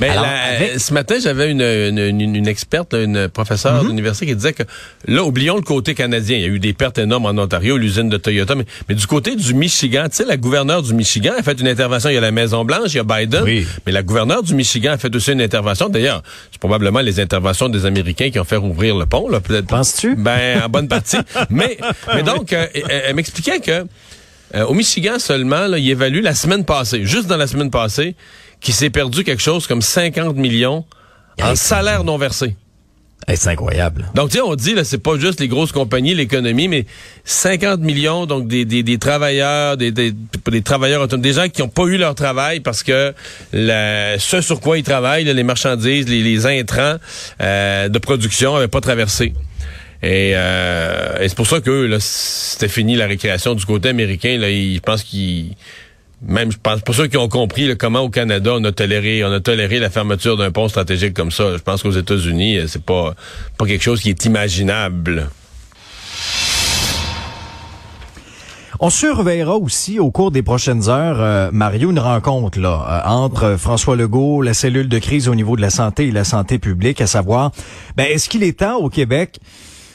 Mais 0.00 0.08
ben, 0.10 0.78
ce 0.78 0.92
matin, 0.92 1.16
j'avais 1.22 1.50
une, 1.50 1.62
une, 1.62 2.34
une, 2.34 2.48
experte, 2.48 2.94
une 2.94 3.28
professeure 3.28 3.82
mhm. 3.82 3.90
d'université 3.90 4.26
qui 4.26 4.34
disait 4.34 4.52
que 4.52 4.62
là, 5.06 5.24
oublions 5.24 5.56
le 5.56 5.62
côté 5.62 5.94
canadien. 5.94 6.36
Il 6.36 6.42
y 6.42 6.44
a 6.44 6.48
eu 6.48 6.58
des 6.58 6.72
pertes 6.72 6.98
énormes 6.98 7.26
en 7.26 7.42
Ontario, 7.42 7.76
l'usine 7.76 8.08
de 8.08 8.16
Toyota, 8.16 8.54
mais, 8.54 8.66
mais, 8.88 8.94
du 8.94 9.06
côté 9.06 9.36
du 9.36 9.54
Michigan, 9.54 10.04
tu 10.10 10.16
sais, 10.16 10.24
la 10.24 10.36
gouverneure 10.36 10.82
du 10.82 10.94
Michigan 10.94 11.32
a 11.38 11.42
fait 11.42 11.58
une 11.60 11.68
intervention. 11.68 12.10
Il 12.10 12.14
y 12.14 12.18
a 12.18 12.20
la 12.20 12.30
Maison-Blanche, 12.30 12.92
il 12.92 12.96
y 12.96 13.00
a 13.00 13.04
Biden, 13.04 13.44
mais 13.86 13.92
la 13.92 14.02
gouverneure 14.02 14.42
du 14.42 14.54
Michigan 14.54 14.92
a 14.92 14.98
fait 14.98 15.14
aussi 15.14 15.32
une 15.32 15.40
intervention. 15.40 15.88
D'ailleurs, 15.88 16.22
c'est 16.50 16.60
probablement 16.60 17.00
les 17.00 17.20
interventions 17.20 17.68
des 17.68 17.86
Américains 17.86 18.30
qui 18.30 18.38
ont 18.38 18.44
fait 18.44 18.56
rouvrir 18.56 18.96
le 18.96 19.06
pont. 19.06 19.28
Là, 19.28 19.40
Penses-tu? 19.66 20.14
Ben, 20.16 20.62
en 20.64 20.68
bonne 20.68 20.88
partie. 20.88 21.16
mais, 21.50 21.78
mais 22.14 22.22
donc, 22.22 22.52
euh, 22.52 22.66
elle 22.74 23.14
m'expliquait 23.14 23.60
que 23.60 23.86
Euh, 24.54 24.64
au 24.64 24.74
Michigan 24.74 25.18
seulement, 25.18 25.66
là, 25.66 25.78
il 25.78 25.90
évalue 25.90 26.22
la 26.22 26.34
semaine 26.34 26.64
passée, 26.64 27.04
juste 27.04 27.26
dans 27.26 27.36
la 27.36 27.48
semaine 27.48 27.70
passée, 27.70 28.14
qu'il 28.60 28.74
s'est 28.74 28.90
perdu 28.90 29.24
quelque 29.24 29.42
chose 29.42 29.66
comme 29.66 29.82
50 29.82 30.36
millions 30.36 30.84
en 31.42 31.54
salaire 31.54 32.04
non 32.04 32.16
versé. 32.18 32.56
c'est 33.28 33.48
incroyable. 33.48 34.06
Donc, 34.14 34.30
tu 34.30 34.36
sais, 34.36 34.42
on 34.42 34.54
dit, 34.54 34.74
là, 34.74 34.84
c'est 34.84 34.98
pas 34.98 35.18
juste 35.18 35.40
les 35.40 35.48
grosses 35.48 35.72
compagnies, 35.72 36.14
l'économie, 36.14 36.68
mais 36.68 36.86
50 37.24 37.80
millions, 37.80 38.26
donc 38.26 38.48
des, 38.48 38.64
des, 38.64 38.82
des 38.82 38.98
travailleurs, 38.98 39.76
des, 39.76 39.90
des, 39.90 40.12
des 40.12 40.62
travailleurs 40.62 41.02
autonomes, 41.02 41.22
des 41.22 41.34
gens 41.34 41.48
qui 41.48 41.60
n'ont 41.60 41.68
pas 41.68 41.84
eu 41.84 41.98
leur 41.98 42.14
travail 42.14 42.60
parce 42.60 42.82
que 42.82 43.12
la, 43.52 44.18
ce 44.18 44.40
sur 44.40 44.60
quoi 44.60 44.78
ils 44.78 44.84
travaillent, 44.84 45.24
là, 45.24 45.32
les 45.32 45.42
marchandises, 45.42 46.08
les, 46.08 46.22
les 46.22 46.46
intrants 46.46 46.96
euh, 47.40 47.88
de 47.88 47.98
production 47.98 48.54
n'avaient 48.54 48.68
pas 48.68 48.80
traversé. 48.80 49.34
Et, 50.02 50.32
euh, 50.34 51.18
et 51.20 51.28
c'est 51.28 51.34
pour 51.36 51.46
ça 51.46 51.60
que 51.60 51.70
là, 51.70 51.96
c'était 52.00 52.68
fini 52.68 52.96
la 52.96 53.06
récréation 53.06 53.54
du 53.54 53.64
côté 53.64 53.88
américain. 53.88 54.38
Là, 54.38 54.48
je 54.48 54.78
pense 54.80 55.02
qu'ils 55.02 55.56
même 56.22 56.50
je 56.50 56.58
pense 56.62 56.80
pour 56.80 56.94
ceux 56.94 57.06
qui 57.08 57.16
ont 57.16 57.28
compris 57.28 57.76
comment 57.76 58.00
au 58.00 58.08
Canada 58.08 58.52
on 58.54 58.64
a 58.64 58.72
toléré 58.72 59.78
la 59.78 59.90
fermeture 59.90 60.36
d'un 60.36 60.50
pont 60.50 60.68
stratégique 60.68 61.14
comme 61.14 61.30
ça. 61.30 61.56
Je 61.56 61.62
pense 61.62 61.82
qu'aux 61.82 61.90
États-Unis, 61.90 62.60
c'est 62.68 62.82
pas 62.82 63.14
pas 63.58 63.66
quelque 63.66 63.82
chose 63.82 64.00
qui 64.00 64.10
est 64.10 64.24
imaginable. 64.24 65.28
On 68.78 68.90
surveillera 68.90 69.56
aussi 69.56 69.98
au 69.98 70.10
cours 70.10 70.30
des 70.30 70.42
prochaines 70.42 70.90
heures, 70.90 71.20
euh, 71.20 71.48
Mario, 71.50 71.90
une 71.90 71.98
rencontre 71.98 72.58
euh, 72.62 73.00
entre 73.06 73.56
François 73.56 73.96
Legault, 73.96 74.42
la 74.42 74.52
cellule 74.52 74.88
de 74.88 74.98
crise 74.98 75.28
au 75.28 75.34
niveau 75.34 75.56
de 75.56 75.62
la 75.62 75.70
santé 75.70 76.08
et 76.08 76.12
la 76.12 76.24
santé 76.24 76.58
publique, 76.58 77.00
à 77.00 77.06
savoir, 77.06 77.52
ben, 77.96 78.04
est-ce 78.04 78.28
qu'il 78.28 78.42
est 78.42 78.58
temps 78.58 78.76
au 78.76 78.90
Québec 78.90 79.40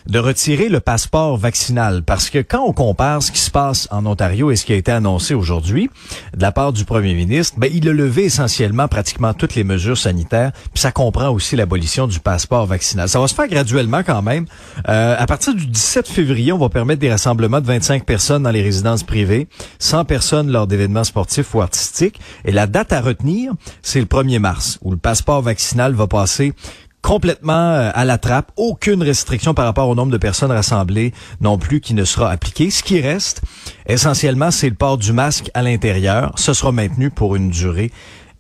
de 0.07 0.19
retirer 0.19 0.69
le 0.69 0.79
passeport 0.79 1.37
vaccinal. 1.37 2.03
Parce 2.03 2.29
que 2.29 2.39
quand 2.39 2.63
on 2.65 2.73
compare 2.73 3.23
ce 3.23 3.31
qui 3.31 3.39
se 3.39 3.51
passe 3.51 3.87
en 3.91 4.05
Ontario 4.05 4.51
et 4.51 4.55
ce 4.55 4.65
qui 4.65 4.73
a 4.73 4.75
été 4.75 4.91
annoncé 4.91 5.33
aujourd'hui 5.33 5.89
de 6.35 6.41
la 6.41 6.51
part 6.51 6.73
du 6.73 6.85
premier 6.85 7.13
ministre, 7.13 7.57
ben, 7.57 7.69
il 7.73 7.87
a 7.87 7.93
levé 7.93 8.25
essentiellement 8.25 8.87
pratiquement 8.87 9.33
toutes 9.33 9.55
les 9.55 9.63
mesures 9.63 9.97
sanitaires, 9.97 10.51
puis 10.73 10.81
ça 10.81 10.91
comprend 10.91 11.29
aussi 11.29 11.55
l'abolition 11.55 12.07
du 12.07 12.19
passeport 12.19 12.65
vaccinal. 12.65 13.09
Ça 13.09 13.19
va 13.19 13.27
se 13.27 13.35
faire 13.35 13.47
graduellement 13.47 14.03
quand 14.03 14.21
même. 14.21 14.45
Euh, 14.89 15.15
à 15.17 15.25
partir 15.25 15.53
du 15.53 15.67
17 15.67 16.07
février, 16.07 16.51
on 16.51 16.57
va 16.57 16.69
permettre 16.69 16.99
des 16.99 17.11
rassemblements 17.11 17.61
de 17.61 17.67
25 17.67 18.05
personnes 18.05 18.43
dans 18.43 18.51
les 18.51 18.61
résidences 18.61 19.03
privées, 19.03 19.47
100 19.79 20.05
personnes 20.05 20.51
lors 20.51 20.67
d'événements 20.67 21.03
sportifs 21.03 21.53
ou 21.53 21.61
artistiques. 21.61 22.19
Et 22.45 22.51
la 22.51 22.67
date 22.67 22.93
à 22.93 23.01
retenir, 23.01 23.53
c'est 23.81 23.99
le 23.99 24.05
1er 24.05 24.39
mars, 24.39 24.79
où 24.81 24.91
le 24.91 24.97
passeport 24.97 25.41
vaccinal 25.41 25.93
va 25.93 26.07
passer 26.07 26.53
complètement 27.01 27.53
euh, 27.53 27.91
à 27.93 28.05
la 28.05 28.17
trappe, 28.17 28.51
aucune 28.55 29.01
restriction 29.03 29.53
par 29.53 29.65
rapport 29.65 29.89
au 29.89 29.95
nombre 29.95 30.11
de 30.11 30.17
personnes 30.17 30.51
rassemblées 30.51 31.13
non 31.39 31.57
plus 31.57 31.81
qui 31.81 31.93
ne 31.93 32.03
sera 32.03 32.31
appliquée. 32.31 32.69
Ce 32.69 32.83
qui 32.83 33.01
reste, 33.01 33.41
essentiellement, 33.87 34.51
c'est 34.51 34.69
le 34.69 34.75
port 34.75 34.97
du 34.97 35.13
masque 35.13 35.49
à 35.53 35.61
l'intérieur. 35.61 36.33
Ce 36.35 36.53
sera 36.53 36.71
maintenu 36.71 37.09
pour 37.09 37.35
une 37.35 37.49
durée 37.49 37.91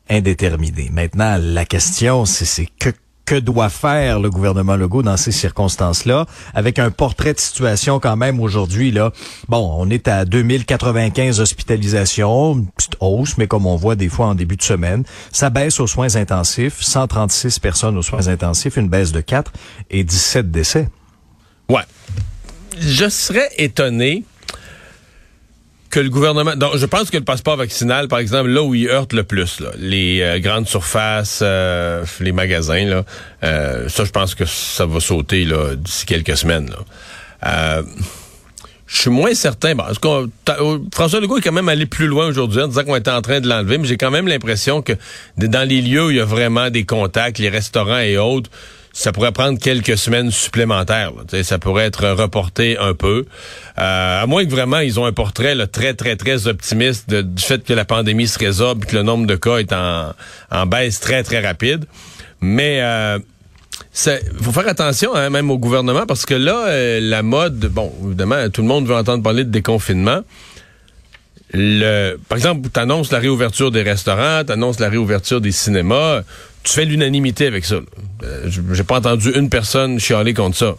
indéterminée. 0.09 0.89
Maintenant, 0.91 1.37
la 1.41 1.65
question, 1.65 2.25
c'est 2.25 2.67
que 2.79 2.89
que 3.31 3.39
doit 3.39 3.69
faire 3.69 4.19
le 4.19 4.29
gouvernement 4.29 4.75
Legault 4.75 5.03
dans 5.03 5.15
ces 5.15 5.31
circonstances-là, 5.31 6.25
avec 6.53 6.79
un 6.79 6.91
portrait 6.91 7.33
de 7.33 7.39
situation 7.39 8.01
quand 8.01 8.17
même 8.17 8.41
aujourd'hui 8.41 8.91
là. 8.91 9.13
Bon, 9.47 9.73
on 9.77 9.89
est 9.89 10.09
à 10.09 10.25
2095 10.25 11.39
hospitalisations, 11.39 12.55
une 12.55 12.67
petite 12.67 12.97
hausse, 12.99 13.37
mais 13.37 13.47
comme 13.47 13.65
on 13.65 13.77
voit 13.77 13.95
des 13.95 14.09
fois 14.09 14.25
en 14.25 14.35
début 14.35 14.57
de 14.57 14.63
semaine, 14.63 15.05
ça 15.31 15.49
baisse 15.49 15.79
aux 15.79 15.87
soins 15.87 16.17
intensifs, 16.17 16.81
136 16.81 17.59
personnes 17.59 17.97
aux 17.97 18.01
soins 18.01 18.27
intensifs, 18.27 18.75
une 18.75 18.89
baisse 18.89 19.13
de 19.13 19.21
4 19.21 19.53
et 19.91 20.03
17 20.03 20.51
décès. 20.51 20.89
Ouais. 21.69 21.83
Je 22.77 23.07
serais 23.07 23.49
étonné 23.57 24.25
que 25.91 25.99
le 25.99 26.09
gouvernement. 26.09 26.55
Donc, 26.55 26.77
je 26.77 26.85
pense 26.85 27.11
que 27.11 27.17
le 27.17 27.23
passeport 27.23 27.57
vaccinal, 27.57 28.07
par 28.07 28.19
exemple, 28.19 28.49
là 28.49 28.63
où 28.63 28.73
il 28.73 28.87
heurte 28.87 29.13
le 29.13 29.23
plus, 29.23 29.59
là, 29.59 29.69
les 29.77 30.21
euh, 30.21 30.39
grandes 30.39 30.67
surfaces, 30.67 31.41
euh, 31.43 32.03
les 32.19 32.31
magasins, 32.31 32.85
là, 32.85 33.03
euh, 33.43 33.87
ça, 33.89 34.05
je 34.05 34.11
pense 34.11 34.33
que 34.33 34.45
ça 34.45 34.85
va 34.85 34.99
sauter 34.99 35.45
là 35.45 35.75
d'ici 35.75 36.05
quelques 36.05 36.37
semaines. 36.37 36.71
Là. 37.43 37.83
je 38.87 39.01
suis 39.01 39.09
moins 39.09 39.33
certain. 39.33 39.75
Bon, 39.75 39.83
François 40.93 41.19
Legault 41.19 41.37
est 41.37 41.41
quand 41.41 41.51
même 41.51 41.69
allé 41.69 41.85
plus 41.85 42.07
loin 42.07 42.27
aujourd'hui 42.27 42.61
en 42.61 42.67
disant 42.67 42.83
qu'on 42.83 42.95
était 42.95 43.11
en 43.11 43.21
train 43.21 43.41
de 43.41 43.47
l'enlever, 43.47 43.77
mais 43.77 43.87
j'ai 43.87 43.97
quand 43.97 44.11
même 44.11 44.27
l'impression 44.27 44.81
que 44.81 44.93
dans 45.37 45.67
les 45.67 45.81
lieux 45.81 46.05
où 46.05 46.09
il 46.09 46.17
y 46.17 46.21
a 46.21 46.25
vraiment 46.25 46.69
des 46.69 46.85
contacts, 46.85 47.37
les 47.37 47.49
restaurants 47.49 47.99
et 47.99 48.17
autres, 48.17 48.49
ça 48.93 49.11
pourrait 49.11 49.31
prendre 49.31 49.57
quelques 49.59 49.97
semaines 49.97 50.31
supplémentaires. 50.31 51.13
Ça 51.43 51.59
pourrait 51.59 51.85
être 51.85 52.09
reporté 52.09 52.77
un 52.77 52.93
peu. 52.93 53.25
Euh, 53.77 54.23
à 54.23 54.25
moins 54.27 54.45
que 54.45 54.51
vraiment 54.51 54.79
ils 54.79 54.99
ont 54.99 55.05
un 55.05 55.13
portrait 55.13 55.55
très, 55.67 55.93
très, 55.93 56.15
très 56.15 56.47
optimiste 56.47 57.09
du 57.09 57.43
fait 57.43 57.63
que 57.63 57.73
la 57.73 57.85
pandémie 57.85 58.27
se 58.27 58.37
résorbe 58.37 58.83
et 58.83 58.87
que 58.87 58.95
le 58.95 59.03
nombre 59.03 59.25
de 59.27 59.35
cas 59.35 59.57
est 59.57 59.73
en, 59.73 60.13
en 60.51 60.65
baisse 60.65 60.99
très, 60.99 61.23
très 61.23 61.45
rapide. 61.45 61.85
Mais 62.41 62.79
euh, 62.81 63.19
il 64.05 64.41
faut 64.41 64.51
faire 64.51 64.67
attention 64.67 65.13
hein, 65.15 65.29
même 65.29 65.51
au 65.51 65.57
gouvernement 65.57 66.05
parce 66.05 66.25
que 66.25 66.33
là, 66.33 66.67
euh, 66.67 66.99
la 67.01 67.23
mode, 67.23 67.59
bon, 67.67 67.93
évidemment, 68.05 68.49
tout 68.49 68.61
le 68.61 68.67
monde 68.67 68.87
veut 68.87 68.95
entendre 68.95 69.23
parler 69.23 69.43
de 69.43 69.51
déconfinement. 69.51 70.21
Le, 71.53 72.15
par 72.29 72.37
exemple, 72.37 72.69
tu 72.73 72.79
annonces 72.79 73.11
la 73.11 73.19
réouverture 73.19 73.71
des 73.71 73.81
restaurants, 73.81 74.43
tu 74.45 74.53
annonces 74.53 74.79
la 74.79 74.87
réouverture 74.87 75.41
des 75.41 75.51
cinémas 75.51 76.21
tu 76.63 76.73
fais 76.73 76.85
l'unanimité 76.85 77.47
avec 77.47 77.65
ça. 77.65 77.79
Euh, 78.23 78.49
J'ai 78.73 78.83
pas 78.83 78.97
entendu 78.97 79.31
une 79.35 79.49
personne 79.49 79.99
chialer 79.99 80.33
contre 80.33 80.57
ça. 80.57 80.75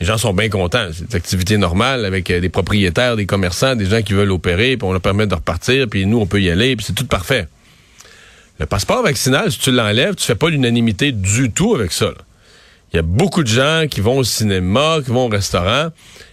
Les 0.00 0.06
gens 0.06 0.18
sont 0.18 0.32
bien 0.32 0.48
contents. 0.48 0.88
C'est 0.92 1.10
une 1.10 1.16
activité 1.16 1.56
normale 1.56 2.04
avec 2.04 2.30
euh, 2.30 2.40
des 2.40 2.48
propriétaires, 2.48 3.16
des 3.16 3.26
commerçants, 3.26 3.76
des 3.76 3.86
gens 3.86 4.02
qui 4.02 4.12
veulent 4.12 4.32
opérer, 4.32 4.76
puis 4.76 4.86
on 4.86 4.92
leur 4.92 5.00
permet 5.00 5.26
de 5.26 5.34
repartir, 5.34 5.86
puis 5.88 6.06
nous, 6.06 6.18
on 6.18 6.26
peut 6.26 6.40
y 6.40 6.50
aller, 6.50 6.74
puis 6.76 6.86
c'est 6.86 6.94
tout 6.94 7.06
parfait. 7.06 7.46
Le 8.58 8.66
passeport 8.66 9.02
vaccinal, 9.02 9.50
si 9.52 9.58
tu 9.58 9.72
l'enlèves, 9.72 10.14
tu 10.14 10.24
fais 10.24 10.34
pas 10.34 10.48
l'unanimité 10.48 11.12
du 11.12 11.50
tout 11.50 11.74
avec 11.74 11.92
ça. 11.92 12.12
Il 12.92 12.96
y 12.96 12.98
a 13.00 13.02
beaucoup 13.02 13.42
de 13.42 13.48
gens 13.48 13.86
qui 13.90 14.00
vont 14.00 14.18
au 14.18 14.24
cinéma, 14.24 14.98
qui 15.04 15.10
vont 15.10 15.26
au 15.26 15.28
restaurant 15.28 15.88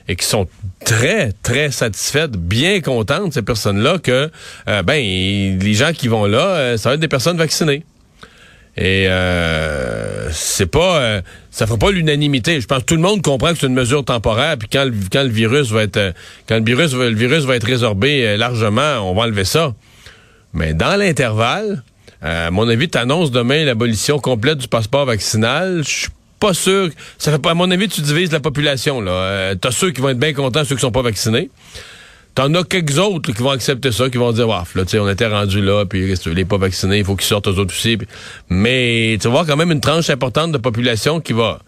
et 0.08 0.16
qui 0.16 0.26
sont 0.26 0.48
très, 0.86 1.32
très 1.32 1.72
satisfaites, 1.72 2.32
bien 2.32 2.82
contentes, 2.82 3.34
ces 3.34 3.42
personnes-là, 3.42 3.98
que 3.98 4.30
euh, 4.68 4.84
ben 4.84 5.00
les 5.02 5.74
gens 5.74 5.92
qui 5.94 6.08
vont 6.08 6.26
là, 6.26 6.78
ça 6.78 6.90
va 6.90 6.96
être 6.96 7.02
des 7.02 7.08
personnes 7.08 7.38
vaccinées. 7.38 7.84
Et 8.78 9.08
euh, 9.08 10.32
c'est 10.32 10.66
pas, 10.66 10.98
euh, 11.02 11.22
ça 11.52 11.68
fera 11.68 11.78
pas 11.78 11.92
l'unanimité. 11.92 12.62
Je 12.62 12.68
pense 12.68 12.80
que 12.80 12.86
tout 12.86 12.96
le 12.96 13.02
monde 13.02 13.22
comprend 13.22 13.52
que 13.52 13.60
c'est 13.60 13.68
une 13.68 13.74
mesure 13.74 14.06
temporaire. 14.06 14.58
Puis 14.58 14.70
quand 14.72 14.86
le, 14.86 14.94
quand 15.12 15.24
le 15.24 15.30
virus 15.30 15.72
va 15.72 15.84
être, 15.84 15.98
euh, 15.98 16.12
quand 16.48 16.58
le 16.58 16.64
virus, 16.64 16.94
le 16.94 17.14
virus 17.14 17.44
va 17.44 17.58
être 17.58 17.66
résorbé 17.66 18.26
euh, 18.26 18.38
largement, 18.38 19.00
on 19.10 19.14
va 19.14 19.24
enlever 19.24 19.44
ça. 19.44 19.74
Mais 20.54 20.74
dans 20.74 20.96
l'intervalle, 20.96 21.84
à 22.22 22.52
mon 22.52 22.68
avis, 22.70 22.90
tu 22.90 22.98
annonces 22.98 23.32
demain 23.32 23.66
l'abolition 23.66 24.20
complète 24.20 24.60
du 24.60 24.68
passeport 24.68 25.06
vaccinal. 25.06 25.82
Je 25.84 25.90
suis 25.90 26.10
pas 26.40 26.54
sûr. 26.54 26.90
Ça 27.18 27.32
fait 27.32 27.40
pas, 27.40 27.52
à 27.52 27.54
mon 27.54 27.70
avis, 27.72 27.88
tu 27.88 28.02
divises 28.02 28.32
la 28.32 28.40
population. 28.40 29.02
Là, 29.02 29.56
t'as 29.56 29.72
ceux 29.72 29.92
qui 29.92 30.02
vont 30.02 30.10
être 30.10 30.20
bien 30.20 30.34
contents, 30.34 30.64
ceux 30.64 30.76
qui 30.76 30.82
sont 30.82 30.92
pas 30.92 31.02
vaccinés. 31.02 31.50
T'en 32.34 32.54
as 32.54 32.64
quelques 32.64 32.98
autres 32.98 33.34
qui 33.34 33.42
vont 33.42 33.50
accepter 33.50 33.92
ça, 33.92 34.10
qui 34.10 34.18
vont 34.18 34.32
dire, 34.32 34.48
waf, 34.48 34.76
là, 34.76 34.84
tu 34.86 34.92
sais, 34.92 35.00
on 35.00 35.10
était 35.10 35.28
rendu 35.28 35.62
là, 35.62 35.86
puis 35.86 36.14
les 36.28 36.46
pas 36.46 36.58
vaccinés, 36.58 37.00
il 37.00 37.06
faut 37.06 37.16
qu'ils 37.16 37.28
sortent 37.28 37.48
aux 37.48 37.60
autres 37.60 37.74
aussi. 37.74 37.98
Mais 38.50 39.18
tu 39.20 39.28
vas 39.28 39.32
voir 39.32 39.46
quand 39.46 39.58
même 39.58 39.72
une 39.72 39.82
tranche 39.82 40.10
importante 40.10 40.52
de 40.52 40.58
population 40.58 41.20
qui 41.20 41.34
va, 41.34 41.60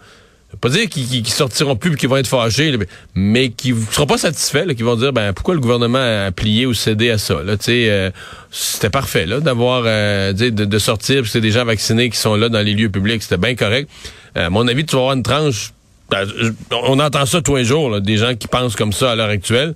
pas 0.62 0.70
dire 0.70 0.88
qu'ils 0.88 1.27
sortiront 1.27 1.75
plus, 1.75 1.96
qui 1.96 2.05
vont 2.05 2.17
être 2.17 2.27
fâchés, 2.27 2.77
mais 3.15 3.50
qui 3.50 3.74
seront 3.91 4.05
pas 4.05 4.17
satisfaits, 4.17 4.74
qui 4.75 4.84
vont 4.84 4.96
dire, 4.96 5.12
ben 5.12 5.34
pourquoi 5.34 5.55
le 5.55 5.60
gouvernement 5.60 6.25
a 6.27 6.32
plié 6.32 6.65
ou 6.65 6.74
cédé 6.74 7.10
à 7.10 7.17
ça. 7.17 7.41
Là, 7.43 7.58
tu 7.58 7.72
euh, 7.72 8.12
c'était 8.51 8.89
parfait 8.89 9.25
là 9.25 9.39
d'avoir, 9.39 9.84
euh, 9.86 10.32
de, 10.34 10.50
de, 10.50 10.79
sortir, 10.79 11.24
puis 11.24 11.32
c'est 11.32 11.41
des 11.41 11.51
gens 11.51 11.65
vaccinés 11.65 12.10
qui 12.10 12.17
sont 12.17 12.36
là 12.36 12.50
dans 12.50 12.62
les 12.62 12.74
lieux 12.74 12.89
publics, 12.89 13.24
c'était 13.24 13.38
bien 13.38 13.55
correct. 13.55 13.89
Euh, 14.38 14.48
à 14.48 14.50
mon 14.50 14.67
avis, 14.67 14.86
tu 14.86 14.96
vas 14.96 15.01
avoir 15.01 15.15
une 15.15 15.24
tranche. 15.24 15.72
Ben, 16.10 16.27
on 16.72 17.00
entend 17.00 17.25
ça 17.25 17.41
tous 17.41 17.55
les 17.55 17.65
jours, 17.65 18.00
des 18.00 18.17
gens 18.17 18.36
qui 18.36 18.48
pensent 18.48 18.75
comme 18.75 18.93
ça 18.93 19.12
à 19.12 19.15
l'heure 19.15 19.29
actuelle. 19.29 19.74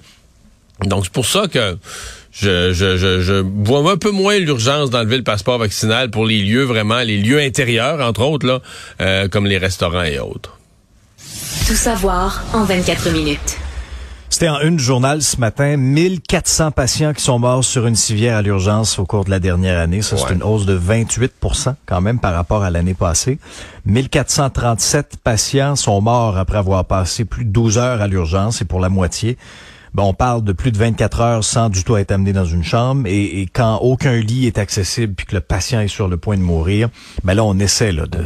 Donc, 0.84 1.06
c'est 1.06 1.14
pour 1.14 1.26
ça 1.26 1.48
que 1.48 1.78
je, 2.32 2.72
je, 2.74 2.98
je, 2.98 3.22
je, 3.22 3.44
vois 3.64 3.92
un 3.92 3.98
peu 3.98 4.12
moins 4.12 4.38
l'urgence 4.38 4.90
d'enlever 4.90 5.18
le 5.18 5.24
passeport 5.24 5.58
vaccinal 5.58 6.12
pour 6.12 6.26
les 6.26 6.42
lieux 6.42 6.64
vraiment, 6.64 7.00
les 7.00 7.18
lieux 7.18 7.40
intérieurs, 7.40 8.00
entre 8.08 8.22
autres, 8.22 8.46
là, 8.46 8.62
euh, 9.02 9.28
comme 9.28 9.46
les 9.46 9.58
restaurants 9.58 10.04
et 10.04 10.20
autres. 10.20 10.58
Tout 11.68 11.76
savoir 11.76 12.44
en 12.54 12.64
24 12.64 13.10
minutes. 13.12 13.58
C'était 14.30 14.50
en 14.50 14.60
une 14.60 14.78
journal 14.78 15.22
ce 15.22 15.38
matin, 15.38 15.78
1400 15.78 16.72
patients 16.72 17.14
qui 17.14 17.24
sont 17.24 17.40
morts 17.40 17.64
sur 17.64 17.88
une 17.88 17.96
civière 17.96 18.36
à 18.36 18.42
l'urgence 18.42 19.00
au 19.00 19.06
cours 19.06 19.24
de 19.24 19.30
la 19.30 19.40
dernière 19.40 19.80
année. 19.80 20.02
Ça, 20.02 20.18
c'est 20.18 20.34
une 20.34 20.44
hausse 20.44 20.66
de 20.66 20.74
28 20.74 21.34
quand 21.86 22.02
même 22.02 22.20
par 22.20 22.34
rapport 22.34 22.62
à 22.62 22.70
l'année 22.70 22.94
passée. 22.94 23.40
1437 23.86 25.18
patients 25.24 25.78
sont 25.78 26.02
morts 26.02 26.38
après 26.38 26.58
avoir 26.58 26.84
passé 26.86 27.24
plus 27.24 27.46
de 27.46 27.52
12 27.52 27.78
heures 27.78 28.02
à 28.02 28.08
l'urgence 28.08 28.62
et 28.62 28.66
pour 28.66 28.82
la 28.82 28.90
moitié, 28.90 29.38
on 30.04 30.13
parle 30.13 30.44
de 30.44 30.51
plus 30.51 30.72
de 30.72 30.77
24 30.77 31.22
heures 31.22 31.44
sans 31.44 31.70
du 31.70 31.84
tout 31.84 31.98
être 31.98 32.12
amené 32.12 32.34
dans 32.34 32.46
une 32.46 32.63
chambre 32.63 33.08
et, 33.08 33.48
quand 33.54 33.77
aucun 33.77 34.18
lit 34.18 34.48
est 34.48 34.58
accessible 34.58 35.13
puis 35.13 35.25
que 35.25 35.36
le 35.36 35.42
patient 35.42 35.80
est 35.80 35.88
sur 35.88 36.08
le 36.08 36.18
point 36.18 36.38
de 36.38 36.42
mourir, 36.42 36.89
ben 37.24 37.34
là 37.34 37.44
on 37.44 37.58
essaie 37.60 37.92
là, 37.92 38.06
de, 38.06 38.25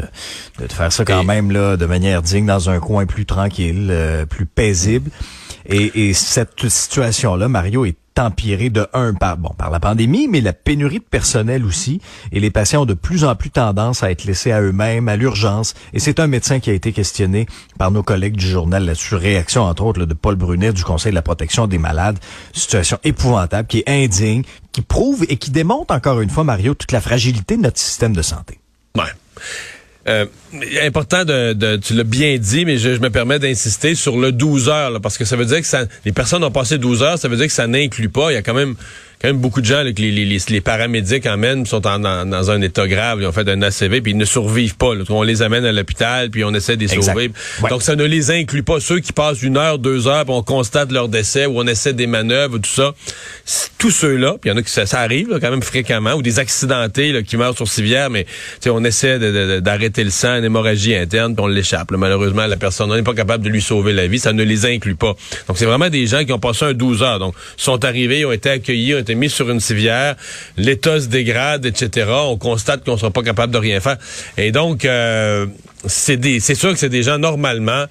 de 0.64 0.72
faire 0.72 0.92
ça 0.92 1.06
quand 1.06 1.24
même 1.24 1.52
là 1.52 1.78
de 1.78 1.86
manière 1.86 2.22
digne 2.22 2.46
dans 2.46 2.70
un 2.70 2.80
coin 2.80 3.06
plus 3.06 3.26
tranquille, 3.26 3.88
euh, 3.90 4.26
plus 4.26 4.46
paisible. 4.46 5.12
Et, 5.66 6.10
et 6.10 6.14
cette 6.14 6.68
situation 6.68 7.36
là, 7.36 7.48
Mario 7.48 7.86
est 7.86 7.96
empiré 8.18 8.70
de 8.70 8.88
un 8.94 9.14
par 9.14 9.38
bon 9.38 9.54
par 9.58 9.70
la 9.70 9.80
pandémie, 9.80 10.28
mais 10.28 10.42
la 10.42 10.54
pénurie 10.54 11.00
de 11.00 11.04
personnel 11.04 11.66
aussi. 11.66 12.02
Et 12.32 12.40
les 12.40 12.52
patients 12.52 12.84
ont 12.84 12.86
de 12.86 12.94
plus 12.94 13.24
en 13.24 13.36
plus 13.36 13.50
tendance 13.50 14.04
à 14.04 14.12
être 14.12 14.26
laissés 14.26 14.52
à 14.52 14.62
eux-mêmes, 14.62 15.08
à 15.08 15.16
l'urgence. 15.16 15.74
Et 15.94 16.00
c'est 16.00 16.20
un 16.20 16.28
médecin 16.28 16.60
qui 16.60 16.70
a 16.70 16.74
été 16.74 16.92
questionné 16.92 17.48
par 17.78 17.92
nos 17.92 18.04
collègues 18.04 18.36
du 18.36 18.48
journal 18.48 18.86
là-dessus. 18.86 19.16
Réaction 19.16 19.64
entre 19.64 19.84
autres 19.84 20.06
de 20.06 20.14
Paul 20.14 20.36
Brunet 20.36 20.74
du 20.74 20.84
Conseil 20.84 21.12
de 21.12 21.16
la 21.16 21.22
protection 21.22 21.68
des 21.68 21.78
malades. 21.78 22.20
Situation 22.54 23.00
épouvantable, 23.04 23.68
qui 23.68 23.80
est 23.80 23.90
indigne, 23.90 24.44
qui 24.72 24.82
prouve 24.82 25.26
et 25.30 25.38
qui 25.38 25.52
démontre 25.52 25.94
encore 25.94 26.22
une 26.22 26.30
fois, 26.30 26.44
Mario, 26.44 26.74
toute 26.74 26.92
la 26.92 27.02
fragilité 27.02 27.58
de 27.58 27.62
notre 27.62 27.80
système 27.80 28.16
de 28.16 28.22
santé. 28.22 28.60
Ouais. 28.96 29.04
Euh, 30.08 30.26
important 30.82 31.26
de, 31.26 31.78
tu 31.78 31.94
l'as 31.94 32.04
bien 32.04 32.38
dit, 32.38 32.66
mais 32.66 32.78
je, 32.78 32.90
me 33.00 33.10
permets 33.10 33.38
d'insister 33.40 33.94
sur 33.94 34.18
le 34.18 34.32
12 34.32 34.70
heures, 34.70 35.02
parce 35.02 35.18
que 35.18 35.26
ça 35.26 35.36
veut 35.36 35.46
dire 35.46 35.60
que 35.60 35.68
ça, 35.68 35.86
les 36.06 36.12
personnes 36.12 36.44
ont 36.44 36.52
passé 36.52 36.78
12 36.78 37.04
heures, 37.04 37.20
ça 37.20 37.28
veut 37.28 37.38
dire 37.38 37.46
que 37.48 37.54
ça 37.54 37.68
n'inclut 37.68 38.10
pas. 38.10 38.32
Il 38.32 38.36
y 38.36 38.38
a 38.38 38.42
quand 38.42 38.54
même 38.54 38.76
quand 39.22 39.28
même 39.28 39.38
beaucoup 39.38 39.62
de 39.62 39.66
gens, 39.66 39.84
là, 39.84 39.94
que 39.94 40.02
les, 40.02 40.12
les, 40.12 40.40
les, 40.48 40.62
paramédics 40.62 41.28
emmènent, 41.28 41.66
sont 41.68 41.86
en, 41.86 42.00
dans 42.00 42.52
un 42.52 42.62
état 42.62 42.88
grave, 42.88 43.20
ils 43.22 43.28
ont 43.28 43.32
fait 43.32 43.48
un 43.48 43.62
ACV, 43.62 44.02
puis 44.02 44.14
ils 44.14 44.18
ne 44.18 44.26
survivent 44.26 44.76
pas. 44.76 44.94
On 45.10 45.22
les 45.22 45.44
amène 45.44 45.64
à 45.64 45.72
l'hôpital, 45.72 46.32
puis 46.32 46.44
on 46.44 46.54
essaie 46.54 46.76
de 46.76 46.82
les 46.82 46.88
sauver. 46.88 47.32
Donc, 47.70 47.84
ça 47.84 47.96
ne 47.96 48.04
les 48.04 48.32
inclut 48.32 48.64
pas. 48.64 48.80
Ceux 48.80 49.00
qui 49.00 49.14
passent 49.14 49.44
une 49.44 49.58
heure, 49.58 49.78
deux 49.78 50.08
heures, 50.08 50.26
puis 50.26 50.34
on 50.34 50.42
constate 50.42 50.92
leur 50.92 51.08
décès, 51.08 51.46
ou 51.46 51.60
on 51.60 51.68
essaie 51.68 51.94
des 51.94 52.08
manœuvres, 52.08 52.58
tout 52.58 52.70
ça. 52.70 52.94
Tous 53.78 53.92
ceux-là, 53.92 54.38
puis 54.42 54.50
il 54.50 54.54
y 54.54 54.56
en 54.56 54.58
a 54.58 54.64
qui 54.64 54.72
ça, 54.72 54.86
arrive 55.00 55.28
quand 55.40 55.52
même 55.52 55.62
fréquemment, 55.62 56.14
ou 56.14 56.24
des 56.24 56.40
accidentés 56.40 57.12
là, 57.12 57.22
qui 57.22 57.38
meurent 57.38 57.56
sur 57.56 57.68
civière, 57.68 58.10
mais 58.10 58.26
on 58.68 58.84
essaie 58.84 59.20
d'arrêter 59.62 60.04
le 60.04 60.10
sang, 60.10 60.38
une 60.38 60.46
hémorragie 60.46 60.96
interne, 60.96 61.36
puis 61.36 61.44
on 61.44 61.48
l'échappe. 61.48 61.92
Malheureusement, 61.92 62.48
la 62.48 62.58
personne, 62.58 62.92
on 62.92 62.96
n'est 62.96 63.04
pas 63.04 63.14
capable 63.14 63.44
de 63.44 63.50
lui 63.50 63.62
sauver 63.62 63.94
la 63.94 64.08
vie, 64.08 64.18
ça 64.18 64.34
ne 64.34 64.44
les 64.44 64.66
inclut 64.66 64.96
pas. 64.96 65.16
Donc, 65.48 65.58
c'est 65.58 65.66
vraiment 65.66 65.90
des 65.90 66.08
gens 66.08 66.24
qui 66.26 66.34
ont 66.34 66.40
passé 66.40 66.66
un 66.66 66.74
12 66.74 67.04
heures. 67.04 67.20
Donc, 67.20 67.36
sont 67.58 67.84
arrivés, 67.86 68.26
ont 68.26 68.32
été 68.32 68.50
accueillis, 68.50 68.96
ont 68.96 69.00
été 69.00 69.11
mis 69.16 69.30
sur 69.30 69.50
une 69.50 69.60
civière, 69.60 70.16
l'État 70.58 71.00
se 71.00 71.08
dégrade, 71.08 71.66
etc. 71.66 72.10
On 72.10 72.38
constate 72.38 72.84
qu'on 72.84 72.94
ne 72.94 72.98
sera 72.98 73.12
pas 73.12 73.24
capable 73.24 73.54
de 73.54 73.58
rien 73.58 73.80
faire. 73.80 73.98
Et 74.38 74.52
donc, 74.52 74.86
euh, 74.86 75.46
c'est 75.86 76.56
sûr 76.56 76.72
que 76.72 76.80
c'est 76.80 76.90
des 76.90 77.04
gens, 77.04 77.18
normalement, 77.18 77.86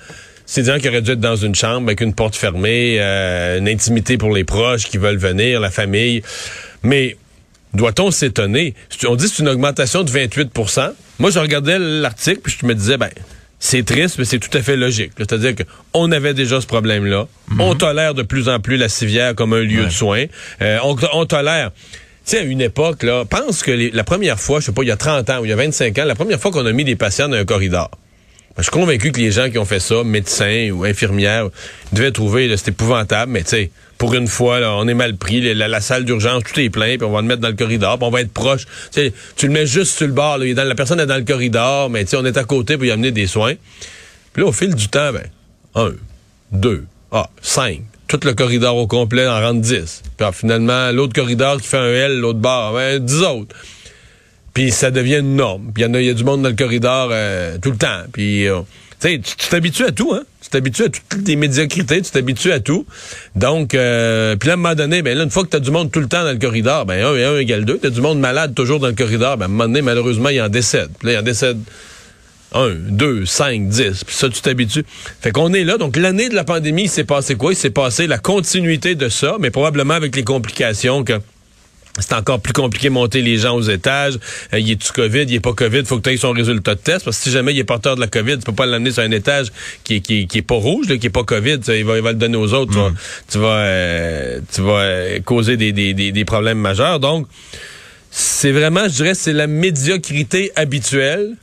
c'est 0.47 0.63
des 0.63 0.73
gens 0.73 0.79
qui 0.79 0.89
auraient 0.89 1.03
dû 1.03 1.13
être 1.13 1.21
dans 1.21 1.37
une 1.37 1.55
chambre 1.55 1.89
avec 1.89 2.01
une 2.01 2.15
porte 2.15 2.35
fermée, 2.35 2.97
euh, 2.99 3.59
une 3.59 3.69
intimité 3.69 4.19
pour 4.19 4.33
les 4.33 4.45
proches 4.45 4.87
qui 4.87 4.99
veulent 4.99 5.17
venir, 5.17 5.61
la 5.61 5.71
famille. 5.71 6.23
Mais 6.83 7.17
doit-on 7.75 8.11
s'étonner? 8.11 8.75
On 9.07 9.17
dit 9.17 9.27
que 9.27 9.31
c'est 9.31 9.43
une 9.43 9.49
augmentation 9.49 10.03
de 10.03 10.11
28% 10.11 10.93
Moi, 11.19 11.31
je 11.31 11.39
regardais 11.39 11.79
l'article, 11.79 12.41
puis 12.43 12.57
je 12.61 12.67
me 12.67 12.75
disais, 12.75 12.97
ben, 12.97 13.11
c'est 13.61 13.85
triste, 13.85 14.17
mais 14.19 14.25
c'est 14.25 14.39
tout 14.39 14.57
à 14.57 14.63
fait 14.63 14.77
logique. 14.77 15.13
C'est-à-dire 15.19 15.55
qu'on 15.55 16.11
avait 16.11 16.33
déjà 16.33 16.61
ce 16.61 16.67
problème-là. 16.67 17.29
Mhm. 17.49 17.61
On 17.61 17.75
tolère 17.75 18.15
de 18.15 18.23
plus 18.23 18.49
en 18.49 18.59
plus 18.59 18.79
la 18.79 18.89
civière 18.89 19.35
comme 19.35 19.53
un 19.53 19.61
lieu 19.61 19.85
de 19.85 19.91
soins. 19.91 20.25
Euh, 20.63 20.79
on, 20.83 21.27
tolère... 21.27 21.71
Tu 22.25 22.37
sais, 22.37 22.39
à 22.39 22.43
une 22.43 22.61
époque, 22.61 23.03
là, 23.03 23.25
pense 23.25 23.63
que 23.63 23.91
la 23.95 24.05
première 24.05 24.41
fois, 24.41 24.61
je 24.61 24.67
sais 24.67 24.73
pas, 24.73 24.83
il 24.83 24.89
y 24.89 24.93
a 24.93 24.97
30 24.97 25.29
ans 25.31 25.41
ou 25.41 25.45
il 25.45 25.49
y 25.49 25.53
a 25.53 25.57
25 25.57 25.99
ans, 25.99 26.05
la 26.05 26.15
première 26.15 26.41
fois 26.41 26.51
qu'on 26.51 26.65
a 26.65 26.73
mis 26.73 26.85
des 26.85 26.97
patients 26.97 27.29
dans 27.29 27.37
un 27.37 27.45
corridor, 27.45 27.91
je 28.57 28.63
suis 28.63 28.71
convaincu 28.71 29.13
que 29.13 29.21
les 29.21 29.31
gens 29.31 29.51
qui 29.51 29.59
ont 29.59 29.65
fait 29.65 29.81
ça, 29.81 30.05
médecins 30.05 30.71
ou 30.71 30.85
infirmières, 30.85 31.49
devaient 31.93 32.13
trouver, 32.13 32.55
c'est 32.57 32.69
épouvantable, 32.69 33.33
mais 33.33 33.43
tu 33.43 33.49
sais, 33.49 33.71
pour 34.01 34.15
une 34.15 34.29
fois, 34.29 34.61
on 34.79 34.89
est 34.89 34.95
mal 34.95 35.15
pris, 35.15 35.43
la, 35.55 35.81
salle 35.83 36.07
d'urgence, 36.07 36.43
tout 36.43 36.59
est 36.59 36.71
plein, 36.71 36.97
puis 36.97 37.05
on 37.05 37.13
va 37.13 37.21
le 37.21 37.27
mettre 37.27 37.43
dans 37.43 37.49
le 37.49 37.55
corridor, 37.55 37.99
puis 37.99 38.09
on 38.09 38.11
va 38.11 38.23
être 38.23 38.33
proche. 38.33 38.67
tu 38.95 39.47
le 39.47 39.53
mets 39.53 39.67
juste 39.67 39.99
sur 39.99 40.07
le 40.07 40.15
bord, 40.15 40.39
la 40.39 40.75
personne 40.75 41.01
est 41.01 41.07
dans 41.07 41.19
le 41.19 41.25
corridor, 41.25 41.91
mais 41.91 42.07
on 42.15 42.25
est 42.25 42.39
à 42.39 42.45
côté 42.45 42.79
pour 42.79 42.87
y 42.87 42.91
amener 42.91 43.11
des 43.11 43.27
soins. 43.27 43.53
Puis 44.33 44.43
là, 44.43 44.49
au 44.49 44.53
fil 44.53 44.75
du 44.75 44.89
temps, 44.89 45.13
ben, 45.13 45.25
un, 45.75 45.93
deux, 46.51 46.87
ah, 47.13 47.29
cinq, 47.43 47.83
tout 48.09 48.19
le 48.25 48.33
corridor 48.33 48.75
au 48.75 48.87
complet 48.87 49.29
en 49.29 49.39
rentre 49.39 49.61
dix. 49.61 50.03
Puis 50.17 50.27
finalement, 50.33 50.91
l'autre 50.93 51.13
corridor 51.13 51.61
qui 51.61 51.69
fait 51.69 51.77
un 51.77 51.93
L, 51.93 52.21
l'autre 52.21 52.39
bord, 52.39 52.73
ben, 52.73 52.99
dix 53.05 53.21
autres. 53.21 53.55
Puis 54.55 54.71
ça 54.71 54.91
devient 54.91 55.19
une 55.19 55.37
norme. 55.37 55.73
Puis 55.75 55.85
il 55.85 56.03
y, 56.03 56.09
a 56.09 56.15
du 56.15 56.25
monde 56.25 56.41
dans 56.41 56.49
le 56.49 56.57
corridor 56.57 57.11
euh, 57.13 57.59
tout 57.61 57.71
le 57.71 57.77
temps. 57.77 58.05
Puis 58.15 58.49
euh, 58.49 58.63
tu 58.99 59.21
t'habitues 59.51 59.85
à 59.85 59.93
tout, 59.93 60.15
hein? 60.15 60.23
Tu 60.51 60.57
t'habitues 60.57 60.83
à 60.83 60.89
toutes 60.89 61.29
les 61.29 61.37
médiocrités, 61.37 62.03
tu 62.03 62.11
t'habitues 62.11 62.51
à 62.51 62.59
tout. 62.59 62.85
Donc, 63.37 63.75
euh, 63.75 64.35
puis 64.35 64.49
là, 64.49 64.55
à 64.55 64.57
un 64.57 64.57
moment 64.57 64.75
donné, 64.75 65.01
ben 65.01 65.17
là, 65.17 65.23
une 65.23 65.31
fois 65.31 65.45
que 65.45 65.51
tu 65.51 65.57
as 65.57 65.61
du 65.61 65.71
monde 65.71 65.93
tout 65.93 66.01
le 66.01 66.09
temps 66.09 66.25
dans 66.25 66.33
le 66.33 66.39
corridor, 66.39 66.87
ben 66.87 67.05
un 67.05 67.15
et 67.15 67.25
un 67.25 67.37
égale 67.37 67.65
deux. 67.65 67.79
Tu 67.79 67.87
as 67.87 67.91
du 67.91 68.01
monde 68.01 68.19
malade 68.19 68.53
toujours 68.53 68.81
dans 68.81 68.89
le 68.89 68.95
corridor, 68.95 69.37
ben 69.37 69.45
à 69.45 69.47
un 69.47 69.49
moment 69.49 69.67
donné, 69.67 69.81
malheureusement, 69.81 70.29
il 70.29 70.43
en 70.43 70.49
décède. 70.49 70.91
Puis 70.99 71.07
là, 71.07 71.13
il 71.13 71.19
en 71.19 71.23
décède 71.23 71.59
un, 72.53 72.71
deux, 72.71 73.27
cinq, 73.27 73.69
dix. 73.69 74.03
Puis 74.05 74.17
ça, 74.17 74.29
tu 74.29 74.41
t'habitues. 74.41 74.85
Fait 75.21 75.31
qu'on 75.31 75.53
est 75.53 75.63
là. 75.63 75.79
Donc, 75.79 75.97
l'année 75.97 76.29
de 76.29 76.35
la 76.35 76.43
pandémie, 76.43 76.83
il 76.83 76.91
s'est 76.91 77.05
passé 77.05 77.37
quoi? 77.37 77.53
Il 77.53 77.57
s'est 77.57 77.71
passé 77.71 78.09
la 78.09 78.19
continuité 78.19 78.97
de 78.97 79.09
ça, 79.09 79.37
mais 79.39 79.51
probablement 79.51 79.95
avec 79.95 80.17
les 80.17 80.25
complications 80.25 81.05
que 81.05 81.21
c'est 81.99 82.15
encore 82.15 82.41
plus 82.41 82.53
compliqué 82.53 82.89
de 82.89 82.95
monter 82.95 83.21
les 83.21 83.39
gens 83.39 83.57
aux 83.57 83.63
étages. 83.63 84.19
Euh, 84.53 84.61
il 84.61 84.71
est-tu 84.71 84.93
COVID? 84.93 85.23
Il 85.23 85.35
est 85.35 85.41
pas 85.41 85.53
COVID? 85.53 85.85
faut 85.85 85.99
que 85.99 86.09
tu 86.09 86.11
aies 86.11 86.17
son 86.17 86.33
résultat 86.33 86.75
de 86.75 86.81
test. 86.81 87.05
Parce 87.05 87.19
que 87.19 87.25
si 87.25 87.31
jamais 87.31 87.53
il 87.53 87.59
est 87.59 87.65
porteur 87.65 87.97
de 87.97 88.01
la 88.01 88.07
COVID, 88.07 88.39
tu 88.39 88.45
peux 88.45 88.53
pas 88.53 88.67
l'amener 88.67 88.93
sur 88.93 89.03
un 89.03 89.11
étage 89.11 89.49
qui 89.83 89.97
est, 89.97 90.01
qui, 90.01 90.39
est 90.39 90.43
pas 90.43 90.55
rouge, 90.55 90.87
qui 90.87 91.07
est 91.07 91.11
pas 91.11 91.25
COVID. 91.25 91.59
il, 91.69 91.85
va, 91.85 91.97
il 91.97 92.03
va 92.03 92.13
le 92.13 92.19
donner 92.19 92.37
aux 92.37 92.53
autres. 92.55 92.73
Tu 92.73 92.79
vas, 92.79 92.91
mm. 92.91 92.97
tu 93.31 93.39
vas, 93.39 93.59
euh, 93.59 94.41
euh, 94.59 95.21
causer 95.21 95.57
des, 95.57 95.73
des, 95.73 95.93
des, 95.95 96.25
problèmes 96.25 96.59
majeurs. 96.59 97.01
Donc, 97.01 97.27
c'est 98.11 98.53
vraiment, 98.53 98.85
je 98.85 98.95
dirais, 98.95 99.15
c'est 99.15 99.33
la 99.33 99.47
médiocrité 99.47 100.53
habituelle 100.57 101.37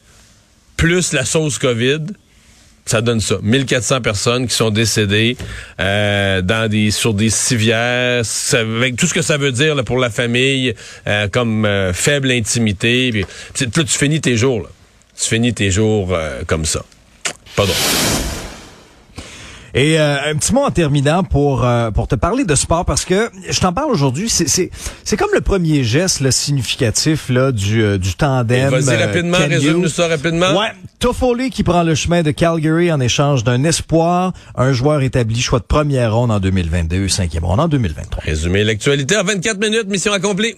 plus 0.78 1.12
la 1.14 1.26
sauce 1.26 1.58
COVID 1.58 2.00
ça 2.90 3.02
donne 3.02 3.20
ça. 3.20 3.36
1400 3.42 4.02
personnes 4.02 4.48
qui 4.48 4.56
sont 4.56 4.70
décédées 4.70 5.38
euh, 5.80 6.42
dans 6.42 6.70
des 6.70 6.92
sur 6.92 7.14
des 7.14 7.30
civières, 7.30 8.24
avec 8.54 8.96
tout 8.96 9.08
ce 9.08 9.14
que 9.14 9.22
ça 9.22 9.38
veut 9.38 9.52
dire 9.52 9.76
pour 9.84 10.00
la 10.00 10.10
famille, 10.10 10.74
euh, 11.08 11.28
comme 11.28 11.66
euh, 11.66 11.94
faible 11.94 12.32
intimité. 12.32 13.12
Puis, 13.12 13.22
là, 13.22 13.84
tu 13.84 13.98
finis 13.98 14.22
tes 14.22 14.38
jours. 14.38 14.62
Là. 14.62 14.70
Tu 15.20 15.28
finis 15.28 15.54
tes 15.54 15.72
jours 15.72 16.16
comme 16.46 16.66
ça. 16.66 16.84
Pas 17.56 17.64
drôle. 17.64 18.47
Et 19.74 20.00
euh, 20.00 20.32
un 20.32 20.36
petit 20.36 20.54
mot 20.54 20.62
en 20.62 20.72
terminant 20.72 21.24
pour 21.24 21.66
euh, 21.66 21.92
pour 21.92 22.08
te 22.08 22.16
parler 22.16 22.46
de 22.46 22.56
sport 22.56 22.86
parce 22.86 23.06
que 23.06 23.30
je 23.50 23.60
t'en 23.60 23.74
parle 23.74 23.92
aujourd'hui, 23.92 24.30
c'est 24.30 24.48
c'est 24.48 24.70
c'est 25.04 25.18
comme 25.18 25.30
le 25.34 25.42
premier 25.42 25.84
geste 25.84 26.22
le 26.22 26.32
significatif 26.32 27.30
là 27.30 27.52
du 27.52 27.84
euh, 27.84 27.98
du 27.98 28.16
tandem. 28.16 28.70
Vas-y 28.70 28.96
rapidement, 28.96 29.38
résume-nous 29.38 29.90
ça 29.90 30.08
rapidement. 30.08 30.58
Ouais, 30.58 30.72
Toffoli 31.00 31.50
qui 31.50 31.64
prend 31.64 31.84
le 31.84 31.96
chemin 31.96 32.24
de 32.24 32.32
Calgary 32.32 32.92
en 32.92 33.00
échange 33.00 33.44
d'un 33.44 33.64
espoir, 33.64 34.34
un 34.56 34.74
joueur 34.74 35.02
établi 35.02 35.42
choix 35.42 35.60
de 35.60 35.66
première 35.66 36.16
ronde 36.16 36.32
en 36.32 36.40
2022, 36.40 37.08
cinquième 37.08 37.46
ronde 37.46 37.60
en 37.60 37.68
2023. 37.68 38.24
Résumer 38.24 38.64
l'actualité 38.64 39.18
en 39.18 39.24
24 39.24 39.60
minutes, 39.60 39.88
mission 39.88 40.14
accomplie. 40.14 40.56